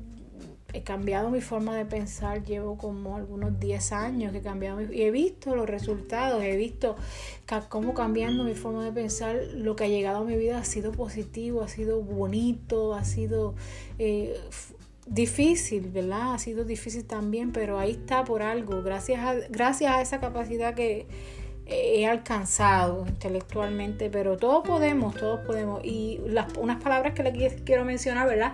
he 0.73 0.83
cambiado 0.83 1.29
mi 1.29 1.41
forma 1.41 1.75
de 1.75 1.85
pensar, 1.85 2.43
llevo 2.43 2.77
como 2.77 3.15
algunos 3.15 3.59
10 3.59 3.91
años 3.91 4.31
que 4.31 4.39
he 4.39 4.41
cambiado 4.41 4.81
y 4.81 5.01
he 5.01 5.11
visto 5.11 5.55
los 5.55 5.67
resultados, 5.67 6.43
he 6.43 6.55
visto 6.55 6.95
cómo 7.69 7.93
cambiando 7.93 8.43
mi 8.43 8.53
forma 8.53 8.85
de 8.85 8.91
pensar, 8.91 9.39
lo 9.55 9.75
que 9.75 9.85
ha 9.85 9.87
llegado 9.87 10.19
a 10.19 10.23
mi 10.23 10.35
vida 10.35 10.59
ha 10.59 10.65
sido 10.65 10.91
positivo, 10.91 11.63
ha 11.63 11.67
sido 11.67 12.01
bonito, 12.01 12.93
ha 12.93 13.03
sido 13.03 13.55
eh, 13.97 14.39
difícil, 15.07 15.89
¿verdad? 15.89 16.35
Ha 16.35 16.39
sido 16.39 16.63
difícil 16.65 17.05
también, 17.05 17.51
pero 17.51 17.79
ahí 17.79 17.91
está 17.91 18.23
por 18.23 18.41
algo, 18.43 18.83
gracias 18.83 19.19
a, 19.21 19.33
gracias 19.49 19.91
a 19.91 20.01
esa 20.01 20.19
capacidad 20.19 20.75
que 20.75 21.07
he 21.69 22.07
alcanzado 22.07 23.05
intelectualmente, 23.07 24.09
pero 24.09 24.37
todos 24.37 24.67
podemos, 24.67 25.15
todos 25.15 25.41
podemos. 25.41 25.81
Y 25.83 26.19
las, 26.25 26.57
unas 26.57 26.81
palabras 26.81 27.13
que 27.13 27.23
le 27.23 27.31
quiero 27.63 27.85
mencionar, 27.85 28.27
¿verdad? 28.27 28.53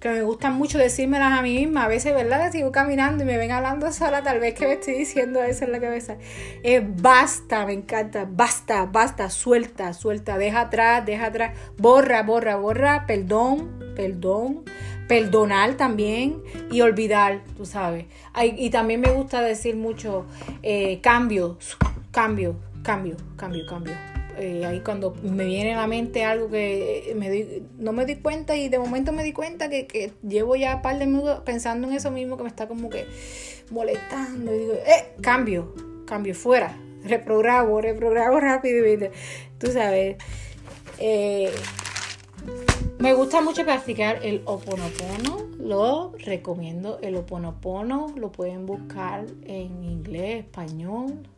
Que 0.00 0.08
me 0.08 0.22
gustan 0.22 0.54
mucho 0.54 0.78
decírmelas 0.78 1.38
a 1.38 1.42
mí 1.42 1.54
misma. 1.54 1.84
A 1.84 1.88
veces, 1.88 2.14
¿verdad? 2.14 2.52
Sigo 2.52 2.70
caminando 2.72 3.24
y 3.24 3.26
me 3.26 3.36
ven 3.36 3.50
hablando 3.50 3.92
sola, 3.92 4.22
tal 4.22 4.40
vez 4.40 4.54
que 4.54 4.66
me 4.66 4.74
estoy 4.74 4.94
diciendo 4.94 5.42
eso 5.42 5.64
en 5.64 5.72
la 5.72 5.80
cabeza. 5.80 6.16
Eh, 6.62 6.82
basta, 6.84 7.66
me 7.66 7.72
encanta, 7.72 8.26
basta, 8.30 8.86
basta, 8.86 9.30
suelta, 9.30 9.92
suelta, 9.92 10.38
deja 10.38 10.62
atrás, 10.62 11.04
deja 11.04 11.26
atrás, 11.26 11.56
borra, 11.76 12.22
borra, 12.22 12.56
borra, 12.56 13.04
perdón, 13.06 13.94
perdón, 13.96 14.64
perdonar 15.08 15.74
también 15.74 16.42
y 16.70 16.80
olvidar, 16.80 17.42
tú 17.56 17.64
sabes. 17.66 18.06
y 18.42 18.70
también 18.70 19.00
me 19.00 19.10
gusta 19.10 19.40
decir 19.40 19.76
mucho 19.76 20.26
eh, 20.62 21.00
cambios, 21.00 21.76
cambio. 22.12 22.56
cambio, 22.82 23.16
cambio, 23.36 23.66
cambio. 23.66 24.17
Eh, 24.38 24.64
ahí 24.64 24.80
cuando 24.80 25.14
me 25.22 25.44
viene 25.44 25.74
a 25.74 25.78
la 25.78 25.86
mente 25.86 26.24
algo 26.24 26.48
que 26.48 27.12
me 27.16 27.62
no 27.78 27.92
me 27.92 28.06
di 28.06 28.16
cuenta 28.16 28.54
y 28.56 28.68
de 28.68 28.78
momento 28.78 29.12
me 29.12 29.24
di 29.24 29.32
cuenta 29.32 29.68
que, 29.68 29.86
que 29.86 30.12
llevo 30.22 30.54
ya 30.54 30.76
un 30.76 30.82
par 30.82 30.98
de 30.98 31.06
minutos 31.06 31.40
pensando 31.44 31.88
en 31.88 31.94
eso 31.94 32.10
mismo 32.10 32.36
que 32.36 32.44
me 32.44 32.48
está 32.48 32.68
como 32.68 32.88
que 32.88 33.06
molestando 33.70 34.54
y 34.54 34.58
digo, 34.58 34.74
eh, 34.74 35.12
cambio, 35.20 35.74
cambio, 36.06 36.34
fuera, 36.34 36.76
reprogramo, 37.04 37.80
reprogramo 37.80 38.38
rápido, 38.40 39.10
tú 39.58 39.68
sabes. 39.72 40.16
Eh, 40.98 41.50
me 42.98 43.14
gusta 43.14 43.40
mucho 43.40 43.64
practicar 43.64 44.24
el 44.24 44.42
oponopono, 44.44 45.48
lo 45.58 46.12
recomiendo. 46.18 46.98
El 47.00 47.14
oponopono 47.16 48.12
lo 48.16 48.32
pueden 48.32 48.66
buscar 48.66 49.26
en 49.44 49.84
inglés, 49.84 50.44
español, 50.44 51.28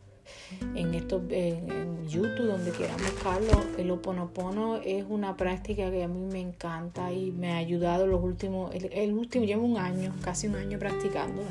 en, 0.75 0.93
esto, 0.93 1.21
en, 1.29 2.07
YouTube, 2.07 2.47
donde 2.47 2.71
quieran 2.71 2.97
buscarlo. 2.97 3.63
El 3.77 3.91
oponopono 3.91 4.77
es 4.77 5.05
una 5.07 5.37
práctica 5.37 5.89
que 5.91 6.03
a 6.03 6.07
mí 6.07 6.25
me 6.31 6.39
encanta 6.39 7.11
y 7.11 7.31
me 7.31 7.53
ha 7.53 7.57
ayudado 7.57 8.07
los 8.07 8.21
últimos, 8.21 8.73
el, 8.73 9.13
último, 9.13 9.45
llevo 9.45 9.65
un 9.65 9.77
año, 9.77 10.13
casi 10.23 10.47
un 10.47 10.55
año 10.55 10.77
practicándola. 10.79 11.49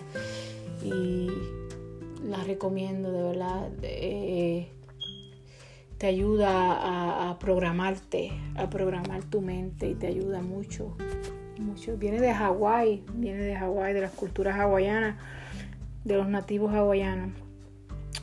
Y 0.85 1.29
la 2.29 2.43
recomiendo, 2.45 3.11
de 3.11 3.23
verdad. 3.23 3.71
Te 6.01 6.07
ayuda 6.07 7.29
a, 7.29 7.39
programarte, 7.39 8.33
a 8.57 8.71
programar 8.71 9.23
tu 9.25 9.43
mente 9.43 9.87
y 9.87 9.95
te 9.95 10.07
ayuda 10.07 10.41
mucho, 10.41 10.97
mucho. 11.59 11.99
Viene 11.99 12.21
de 12.21 12.33
Hawái, 12.33 13.05
viene 13.13 13.43
de 13.43 13.55
Hawái, 13.55 13.93
de 13.93 14.01
las 14.01 14.13
culturas 14.13 14.59
hawaianas, 14.59 15.17
de 16.05 16.17
los 16.17 16.27
nativos 16.27 16.73
hawaianos. 16.73 17.33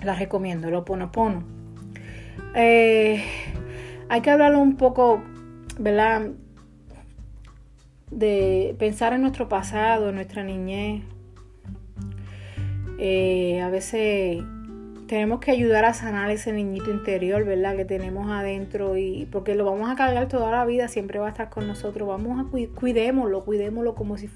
La 0.04 0.16
recomiendo, 0.16 0.70
lo 0.70 0.80
Oponopono. 0.80 1.44
Eh, 2.56 3.24
hay 4.10 4.22
que 4.22 4.30
hablarlo 4.30 4.60
un 4.60 4.78
poco, 4.78 5.24
¿verdad? 5.80 6.32
De 8.12 8.76
pensar 8.80 9.14
en 9.14 9.22
nuestro 9.22 9.50
pasado, 9.50 10.10
en 10.10 10.16
nuestra 10.16 10.44
niñez. 10.44 11.04
Eh, 13.00 13.62
a 13.62 13.70
veces 13.70 14.44
tenemos 15.08 15.40
que 15.40 15.52
ayudar 15.52 15.86
a 15.86 15.94
sanar 15.94 16.30
ese 16.30 16.52
niñito 16.52 16.92
interior, 16.92 17.44
¿verdad? 17.46 17.76
Que 17.76 17.86
tenemos 17.86 18.30
adentro 18.30 18.98
y 18.98 19.28
porque 19.32 19.56
lo 19.56 19.66
vamos 19.66 19.90
a 19.90 19.96
cargar 19.96 20.28
toda 20.28 20.52
la 20.52 20.66
vida, 20.66 20.88
siempre 20.88 21.20
va 21.20 21.28
a 21.28 21.30
estar 21.30 21.50
con 21.50 21.68
nosotros. 21.68 22.08
Vamos 22.08 22.40
a 22.40 22.76
cuidémoslo, 22.76 23.44
cuidémoslo 23.44 23.96
como 23.96 24.18
si 24.18 24.30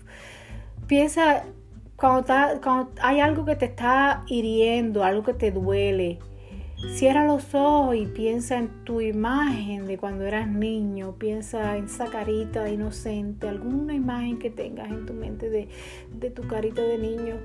piensa 0.88 1.43
cuando, 2.02 2.34
cuando 2.64 2.92
hay 3.04 3.20
algo 3.20 3.46
que 3.46 3.56
te 3.56 3.66
está 3.66 4.24
hiriendo, 4.28 5.04
algo 5.04 5.22
que 5.24 5.36
te 5.36 5.52
duele. 5.52 6.18
Cierra 6.96 7.28
los 7.28 7.54
ojos 7.54 7.96
y 7.96 8.08
piensa 8.08 8.58
en 8.58 8.84
tu 8.86 9.02
imagen 9.02 9.86
de 9.86 10.00
cuando 10.00 10.26
eras 10.26 10.48
niño, 10.48 11.14
piensa 11.20 11.78
en 11.78 11.86
esa 11.86 12.08
carita 12.08 12.68
inocente, 12.72 13.48
alguna 13.48 13.94
imagen 13.94 14.40
que 14.40 14.50
tengas 14.50 14.90
en 14.90 15.06
tu 15.06 15.14
mente 15.14 15.52
de, 15.52 15.68
de 16.12 16.32
tu 16.32 16.48
carita 16.48 16.82
de 16.82 16.98
niño 16.98 17.36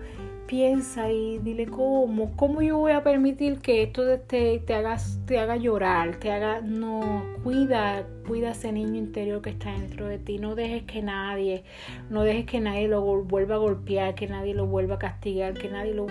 piensa 0.46 1.10
y 1.10 1.38
dile 1.38 1.66
cómo, 1.66 2.36
cómo 2.36 2.62
yo 2.62 2.78
voy 2.78 2.92
a 2.92 3.02
permitir 3.02 3.58
que 3.58 3.82
esto 3.82 4.18
te, 4.20 4.58
te, 4.60 4.74
haga, 4.74 4.96
te 5.26 5.38
haga 5.38 5.56
llorar, 5.56 6.16
te 6.16 6.30
haga, 6.30 6.60
no, 6.60 7.24
cuida, 7.42 8.06
cuida 8.26 8.52
ese 8.52 8.72
niño 8.72 8.96
interior 8.96 9.42
que 9.42 9.50
está 9.50 9.72
dentro 9.72 10.06
de 10.06 10.18
ti, 10.18 10.38
no 10.38 10.54
dejes 10.54 10.84
que 10.84 11.02
nadie, 11.02 11.64
no 12.10 12.22
dejes 12.22 12.46
que 12.46 12.60
nadie 12.60 12.88
lo 12.88 13.02
vuelva 13.02 13.56
a 13.56 13.58
golpear, 13.58 14.14
que 14.14 14.28
nadie 14.28 14.54
lo 14.54 14.66
vuelva 14.66 14.96
a 14.96 14.98
castigar, 14.98 15.54
que 15.54 15.68
nadie 15.68 15.94
lo, 15.94 16.06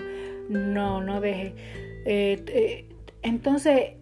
no, 0.48 1.00
no 1.00 1.20
dejes. 1.20 1.52
Eh, 2.04 2.44
eh, 2.48 2.88
entonces, 3.22 3.94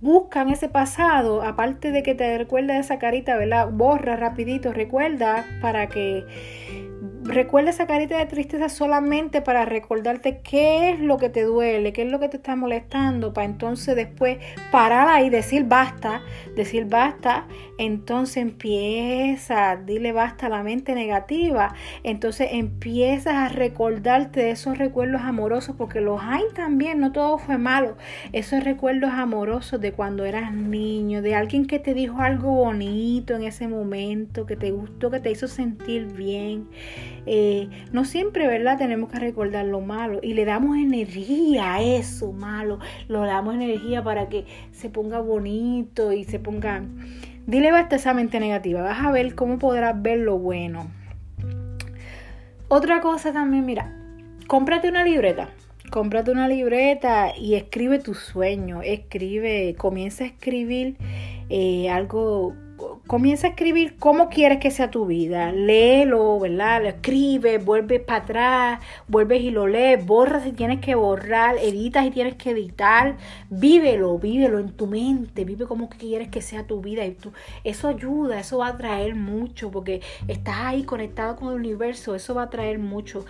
buscan 0.00 0.48
ese 0.50 0.68
pasado, 0.68 1.42
aparte 1.42 1.90
de 1.90 2.02
que 2.02 2.14
te 2.14 2.36
recuerda 2.38 2.78
esa 2.78 2.98
carita, 2.98 3.36
¿verdad? 3.36 3.70
Borra 3.70 4.16
rapidito, 4.16 4.72
recuerda 4.72 5.44
para 5.60 5.88
que 5.88 6.24
Recuerda 7.28 7.68
esa 7.68 7.86
carita 7.86 8.16
de 8.16 8.24
tristeza 8.24 8.70
solamente 8.70 9.42
para 9.42 9.66
recordarte 9.66 10.38
qué 10.38 10.88
es 10.88 10.98
lo 10.98 11.18
que 11.18 11.28
te 11.28 11.42
duele, 11.42 11.92
qué 11.92 12.00
es 12.02 12.10
lo 12.10 12.18
que 12.18 12.30
te 12.30 12.38
está 12.38 12.56
molestando, 12.56 13.34
para 13.34 13.44
entonces 13.44 13.94
después 13.94 14.38
parar 14.72 15.08
ahí, 15.08 15.28
decir 15.28 15.64
basta, 15.64 16.22
decir 16.56 16.86
basta, 16.86 17.46
entonces 17.78 18.38
empieza, 18.38 19.76
dile 19.76 20.12
basta 20.12 20.46
a 20.46 20.48
la 20.48 20.62
mente 20.62 20.94
negativa, 20.94 21.74
entonces 22.02 22.48
empiezas 22.52 23.34
a 23.34 23.48
recordarte 23.48 24.40
de 24.40 24.50
esos 24.50 24.76
recuerdos 24.76 25.22
amorosos, 25.22 25.76
porque 25.76 26.00
los 26.00 26.20
hay 26.22 26.42
también, 26.54 27.00
no 27.00 27.12
todo 27.12 27.38
fue 27.38 27.56
malo, 27.56 27.96
esos 28.32 28.64
recuerdos 28.64 29.10
amorosos 29.12 29.80
de 29.80 29.92
cuando 29.92 30.24
eras 30.24 30.52
niño, 30.52 31.22
de 31.22 31.34
alguien 31.34 31.66
que 31.66 31.78
te 31.78 31.94
dijo 31.94 32.20
algo 32.20 32.52
bonito 32.52 33.34
en 33.34 33.44
ese 33.44 33.68
momento, 33.68 34.44
que 34.44 34.56
te 34.56 34.70
gustó, 34.70 35.10
que 35.10 35.20
te 35.20 35.30
hizo 35.30 35.48
sentir 35.48 36.06
bien. 36.06 36.68
Eh, 37.26 37.68
no 37.92 38.04
siempre, 38.04 38.46
¿verdad? 38.46 38.78
Tenemos 38.78 39.10
que 39.10 39.18
recordar 39.18 39.66
lo 39.66 39.80
malo 39.80 40.18
y 40.22 40.34
le 40.34 40.44
damos 40.44 40.76
energía 40.76 41.74
a 41.74 41.82
eso 41.82 42.32
malo, 42.32 42.78
lo 43.06 43.20
damos 43.24 43.54
energía 43.54 44.02
para 44.02 44.28
que 44.28 44.46
se 44.72 44.90
ponga 44.90 45.20
bonito 45.20 46.12
y 46.12 46.24
se 46.24 46.38
ponga... 46.38 46.82
Dile 47.48 47.72
basta 47.72 47.96
esa 47.96 48.12
mente 48.12 48.40
negativa, 48.40 48.82
vas 48.82 49.02
a 49.06 49.10
ver 49.10 49.34
cómo 49.34 49.58
podrás 49.58 50.02
ver 50.02 50.18
lo 50.18 50.36
bueno. 50.38 50.86
Otra 52.68 53.00
cosa 53.00 53.32
también, 53.32 53.64
mira, 53.64 53.96
cómprate 54.46 54.90
una 54.90 55.02
libreta. 55.02 55.48
Cómprate 55.90 56.30
una 56.30 56.46
libreta 56.46 57.34
y 57.34 57.54
escribe 57.54 58.00
tu 58.00 58.12
sueño, 58.12 58.82
escribe, 58.82 59.74
comienza 59.78 60.24
a 60.24 60.26
escribir 60.26 60.98
eh, 61.48 61.88
algo 61.88 62.54
comienza 63.06 63.46
a 63.46 63.50
escribir 63.50 63.96
cómo 63.98 64.28
quieres 64.28 64.58
que 64.58 64.70
sea 64.70 64.90
tu 64.90 65.06
vida. 65.06 65.52
Léelo, 65.52 66.38
¿verdad? 66.38 66.82
Lo 66.82 66.88
escribes, 66.88 67.64
vuelves 67.64 68.00
para 68.00 68.22
atrás, 68.22 68.80
vuelves 69.06 69.42
y 69.42 69.50
lo 69.50 69.66
lees, 69.66 70.04
borras 70.04 70.44
si 70.44 70.52
tienes 70.52 70.80
que 70.80 70.94
borrar, 70.94 71.56
editas 71.58 72.06
y 72.06 72.10
tienes 72.10 72.36
que 72.36 72.50
editar. 72.50 73.16
Vívelo, 73.50 74.18
vívelo 74.18 74.58
en 74.58 74.70
tu 74.72 74.86
mente, 74.86 75.44
vive 75.44 75.66
como 75.66 75.88
quieres 75.88 76.28
que 76.28 76.42
sea 76.42 76.66
tu 76.66 76.80
vida. 76.80 77.04
Y 77.04 77.12
tú, 77.12 77.32
eso 77.64 77.88
ayuda, 77.88 78.40
eso 78.40 78.58
va 78.58 78.68
a 78.68 78.76
traer 78.76 79.14
mucho, 79.14 79.70
porque 79.70 80.00
estás 80.26 80.56
ahí 80.58 80.84
conectado 80.84 81.36
con 81.36 81.48
el 81.48 81.54
universo, 81.54 82.14
eso 82.14 82.34
va 82.34 82.44
a 82.44 82.50
traer 82.50 82.78
mucho. 82.78 83.24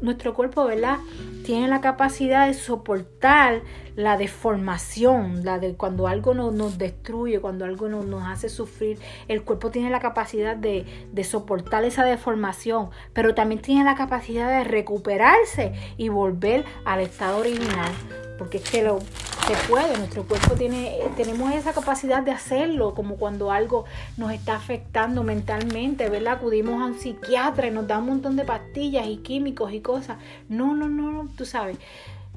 Nuestro 0.00 0.34
cuerpo, 0.34 0.64
¿verdad? 0.64 0.98
Tiene 1.44 1.68
la 1.68 1.80
capacidad 1.80 2.46
de 2.46 2.54
soportar 2.54 3.62
la 3.96 4.16
deformación, 4.16 5.44
la 5.44 5.58
de 5.58 5.74
cuando 5.74 6.08
algo 6.08 6.34
nos, 6.34 6.78
destruye, 6.78 7.40
cuando 7.40 7.64
algo 7.64 7.88
nos, 7.88 8.06
nos 8.06 8.24
hace 8.24 8.48
sufrir 8.48 8.98
el 9.28 9.42
cuerpo 9.42 9.70
tiene 9.70 9.90
la 9.90 10.00
capacidad 10.00 10.56
de, 10.56 10.84
soportar 11.24 11.84
esa 11.84 12.04
deformación, 12.04 12.90
pero 13.12 13.34
también 13.34 13.60
tiene 13.60 13.84
la 13.84 13.94
capacidad 13.94 14.50
de 14.50 14.64
recuperarse 14.64 15.72
y 15.96 16.08
volver 16.08 16.64
al 16.84 17.00
estado 17.00 17.38
original. 17.38 17.90
Porque 18.36 18.58
es 18.58 18.68
que 18.68 18.82
lo, 18.82 18.98
se 18.98 19.54
puede, 19.68 19.96
nuestro 19.96 20.24
cuerpo 20.24 20.54
tiene, 20.54 20.98
tenemos 21.16 21.52
esa 21.54 21.72
capacidad 21.72 22.22
de 22.22 22.32
hacerlo, 22.32 22.94
como 22.94 23.16
cuando 23.16 23.52
algo 23.52 23.84
nos 24.16 24.32
está 24.32 24.56
afectando 24.56 25.22
mentalmente, 25.22 26.10
¿verdad? 26.10 26.34
Acudimos 26.34 26.82
a 26.82 26.86
un 26.86 26.98
psiquiatra 26.98 27.68
y 27.68 27.70
nos 27.70 27.86
da 27.86 27.98
un 27.98 28.06
montón 28.06 28.36
de 28.36 28.44
pastillas 28.44 29.06
y 29.06 29.18
químicos 29.18 29.72
y 29.72 29.80
cosas. 29.80 30.18
No, 30.48 30.74
no, 30.74 30.88
no, 30.88 31.10
no 31.12 31.28
tú 31.36 31.46
sabes. 31.46 31.78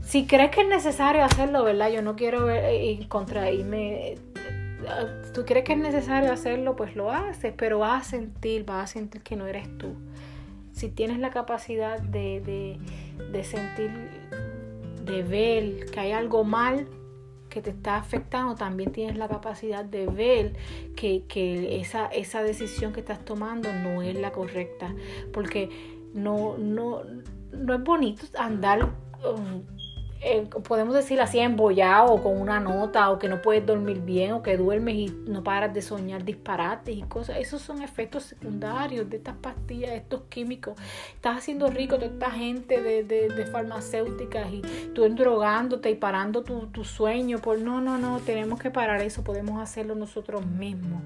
Si 0.01 0.25
crees 0.25 0.51
que 0.51 0.62
es 0.62 0.67
necesario 0.67 1.23
hacerlo, 1.23 1.63
¿verdad? 1.63 1.89
Yo 1.89 2.01
no 2.01 2.15
quiero 2.15 2.49
eh, 2.49 2.99
contraírme 3.10 4.15
tú 5.33 5.45
crees 5.45 5.65
que 5.65 5.73
es 5.73 5.79
necesario 5.79 6.31
hacerlo, 6.31 6.75
pues 6.75 6.95
lo 6.95 7.12
haces, 7.12 7.53
pero 7.55 7.79
vas 7.79 8.07
a 8.07 8.10
sentir, 8.10 8.65
vas 8.65 8.83
a 8.89 8.93
sentir 8.93 9.21
que 9.21 9.36
no 9.36 9.47
eres 9.47 9.67
tú. 9.77 9.95
Si 10.71 10.89
tienes 10.89 11.19
la 11.19 11.31
capacidad 11.31 11.99
de, 11.99 12.77
sentir, 13.43 13.91
de 15.03 15.23
ver 15.23 15.86
que 15.91 15.99
hay 15.99 16.12
algo 16.12 16.43
mal 16.43 16.88
que 17.49 17.62
te 17.62 17.71
está 17.71 17.97
afectando, 17.97 18.55
también 18.55 18.91
tienes 18.91 19.17
la 19.17 19.27
capacidad 19.27 19.83
de 19.83 20.05
ver 20.05 20.53
que, 20.95 21.79
esa, 21.81 22.07
esa 22.07 22.43
decisión 22.43 22.93
que 22.93 22.99
estás 22.99 23.25
tomando 23.25 23.71
no 23.73 24.01
es 24.03 24.15
la 24.15 24.31
correcta. 24.31 24.93
Porque 25.33 25.69
no, 26.13 26.57
no, 26.57 27.01
no 27.51 27.73
es 27.73 27.83
bonito 27.83 28.25
andar 28.38 28.91
eh, 30.21 30.47
podemos 30.67 30.95
decir 30.95 31.21
así, 31.21 31.39
embollado 31.39 32.21
con 32.23 32.39
una 32.39 32.60
nota, 32.60 33.12
o 33.12 33.19
que 33.19 33.27
no 33.27 33.41
puedes 33.41 33.65
dormir 33.65 34.01
bien, 34.01 34.32
o 34.34 34.41
que 34.41 34.58
duermes 34.58 34.95
y 34.95 35.15
no 35.27 35.43
paras 35.43 35.73
de 35.73 35.82
soñar 35.82 36.23
disparates 36.23 36.95
y 36.95 37.01
cosas. 37.03 37.38
Esos 37.39 37.62
son 37.62 37.82
efectos 37.82 38.23
secundarios 38.23 39.10
de 39.10 39.17
estas 39.17 39.36
pastillas, 39.36 39.91
estos 39.91 40.21
químicos. 40.30 40.75
Estás 41.13 41.38
haciendo 41.38 41.69
rico 41.69 41.95
toda 41.95 42.08
esta 42.08 42.32
gente 42.32 42.82
de, 42.82 43.03
de, 43.03 43.45
farmacéuticas 43.47 44.51
y 44.51 44.62
tú 44.93 45.08
drogándote 45.08 45.89
y 45.89 45.95
parando 45.95 46.43
tu, 46.43 46.67
tu 46.67 46.84
sueño. 46.84 47.39
Por 47.39 47.60
no, 47.60 47.82
no, 47.82 47.97
no, 47.97 48.19
tenemos 48.19 48.60
que 48.60 48.71
parar 48.71 49.01
eso, 49.01 49.23
podemos 49.23 49.62
hacerlo 49.62 49.95
nosotros 49.95 50.45
mismos. 50.45 51.01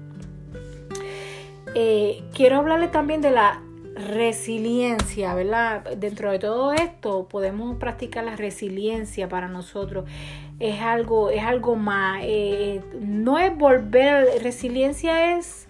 Eh, 1.74 2.22
quiero 2.34 2.56
hablarle 2.58 2.88
también 2.88 3.20
de 3.20 3.30
la 3.30 3.62
resiliencia, 3.94 5.34
¿verdad? 5.34 5.96
Dentro 5.96 6.30
de 6.30 6.38
todo 6.38 6.72
esto 6.72 7.28
podemos 7.28 7.76
practicar 7.76 8.24
la 8.24 8.36
resiliencia 8.36 9.28
para 9.28 9.48
nosotros. 9.48 10.08
Es 10.58 10.80
algo, 10.80 11.30
es 11.30 11.42
algo 11.42 11.76
más. 11.76 12.20
Eh, 12.22 12.82
no 13.00 13.38
es 13.38 13.56
volver, 13.56 14.42
resiliencia 14.42 15.36
es 15.36 15.68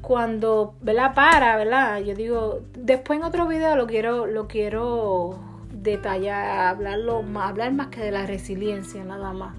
cuando, 0.00 0.74
¿verdad? 0.80 1.14
Para, 1.14 1.56
¿verdad? 1.56 2.00
Yo 2.00 2.14
digo, 2.14 2.60
después 2.76 3.18
en 3.18 3.24
otro 3.24 3.46
video 3.46 3.76
lo 3.76 3.86
quiero, 3.86 4.26
lo 4.26 4.48
quiero 4.48 5.38
detallar, 5.70 6.68
hablarlo 6.68 7.22
más, 7.22 7.50
hablar 7.50 7.72
más 7.72 7.88
que 7.88 8.00
de 8.00 8.10
la 8.10 8.26
resiliencia, 8.26 9.04
nada 9.04 9.32
más. 9.32 9.56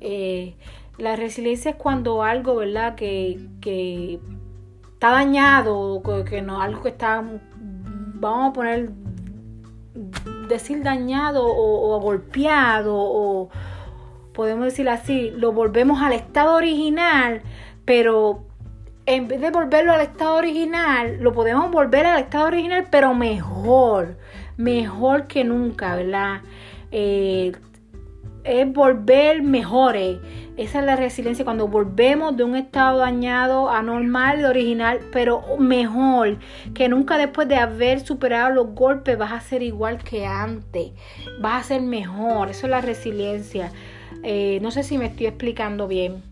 Eh, 0.00 0.54
la 0.98 1.16
resiliencia 1.16 1.72
es 1.72 1.76
cuando 1.76 2.22
algo, 2.22 2.56
¿verdad? 2.56 2.94
Que, 2.94 3.40
que 3.60 4.20
está 4.92 5.10
dañado, 5.10 6.02
que 6.28 6.42
no, 6.42 6.60
algo 6.60 6.82
que 6.82 6.88
está, 6.90 7.24
vamos 8.24 8.50
a 8.50 8.52
poner, 8.54 8.90
decir 10.48 10.82
dañado 10.82 11.44
o, 11.46 12.00
golpeado, 12.00 12.94
o 12.96 13.50
podemos 14.32 14.64
decir 14.64 14.88
así, 14.88 15.30
lo 15.30 15.52
volvemos 15.52 16.00
al 16.00 16.14
estado 16.14 16.56
original, 16.56 17.42
pero 17.84 18.46
en 19.06 19.28
vez 19.28 19.40
de 19.40 19.50
volverlo 19.50 19.92
al 19.92 20.00
estado 20.00 20.36
original, 20.36 21.18
lo 21.20 21.32
podemos 21.32 21.70
volver 21.70 22.06
al 22.06 22.20
estado 22.20 22.46
original, 22.46 22.86
pero 22.90 23.14
mejor, 23.14 24.16
mejor 24.56 25.26
que 25.26 25.44
nunca, 25.44 25.94
¿verdad? 25.94 26.40
Eh, 26.90 27.52
es 28.44 28.72
volver 28.72 29.42
mejores. 29.42 30.18
Esa 30.56 30.78
es 30.78 30.84
la 30.84 30.94
resiliencia 30.94 31.44
cuando 31.44 31.66
volvemos 31.66 32.36
de 32.36 32.44
un 32.44 32.54
estado 32.54 32.98
dañado 32.98 33.70
a 33.70 33.82
normal, 33.82 34.38
de 34.38 34.46
original, 34.46 35.00
pero 35.10 35.42
mejor 35.58 36.38
que 36.74 36.88
nunca 36.88 37.18
después 37.18 37.48
de 37.48 37.56
haber 37.56 38.00
superado 38.00 38.50
los 38.54 38.68
golpes 38.68 39.18
vas 39.18 39.32
a 39.32 39.40
ser 39.40 39.64
igual 39.64 39.98
que 40.04 40.26
antes, 40.26 40.92
vas 41.40 41.64
a 41.64 41.68
ser 41.68 41.82
mejor. 41.82 42.50
Eso 42.50 42.66
es 42.66 42.70
la 42.70 42.80
resiliencia. 42.80 43.72
Eh, 44.22 44.60
no 44.62 44.70
sé 44.70 44.84
si 44.84 44.96
me 44.96 45.06
estoy 45.06 45.26
explicando 45.26 45.88
bien. 45.88 46.22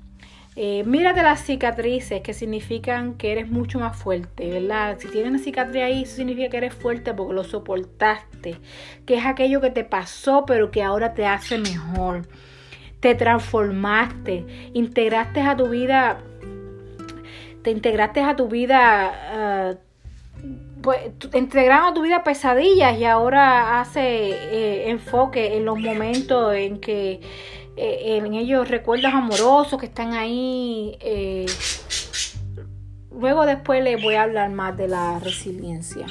Eh, 0.54 0.85
mírate 0.85 1.22
las 1.22 1.40
cicatrices 1.40 2.20
que 2.20 2.35
significan 2.35 3.14
que 3.14 3.32
eres 3.32 3.50
mucho 3.50 3.80
más 3.80 3.96
fuerte, 3.96 4.50
¿verdad? 4.50 4.98
Si 5.00 5.08
tienes 5.08 5.30
una 5.30 5.38
cicatriz 5.38 5.82
ahí, 5.82 6.02
eso 6.02 6.16
significa 6.16 6.50
que 6.50 6.58
eres 6.58 6.74
fuerte 6.74 7.14
porque 7.14 7.35
lo 7.35 7.42
soportaste, 7.42 8.58
que 9.06 9.14
es 9.14 9.24
aquello 9.24 9.61
que 9.62 9.70
te 9.70 9.82
pasó 9.82 10.44
pero 10.46 10.70
que 10.70 10.82
ahora 10.82 11.14
te 11.14 11.26
hace 11.26 11.58
mejor. 11.58 12.28
Te 13.02 13.14
transformaste, 13.16 14.70
integraste 14.74 15.40
a 15.40 15.56
tu 15.56 15.68
vida, 15.68 16.20
te 17.62 17.72
integraste 17.72 18.20
a 18.20 18.36
tu 18.36 18.46
vida, 18.46 19.76
uh, 19.76 20.82
pues 20.82 21.00
integraron 21.34 21.88
a 21.88 21.94
tu 21.94 22.02
vida 22.02 22.22
pesadillas 22.22 22.96
y 22.96 23.04
ahora 23.04 23.80
hace 23.80 24.30
eh, 24.30 24.90
enfoque 24.90 25.56
en 25.56 25.64
los 25.64 25.78
momentos 25.78 26.54
en 26.54 26.78
que 26.78 27.20
eh, 27.76 28.16
en 28.16 28.34
ellos 28.34 28.68
recuerdos 28.68 29.12
amorosos 29.12 29.80
que 29.80 29.86
están 29.86 30.12
ahí. 30.14 30.96
Luego 33.10 33.46
después 33.46 33.82
les 33.82 34.00
voy 34.00 34.14
a 34.14 34.22
hablar 34.22 34.50
más 34.50 34.76
de 34.76 34.88
la 34.88 35.18
resiliencia. 35.18 36.06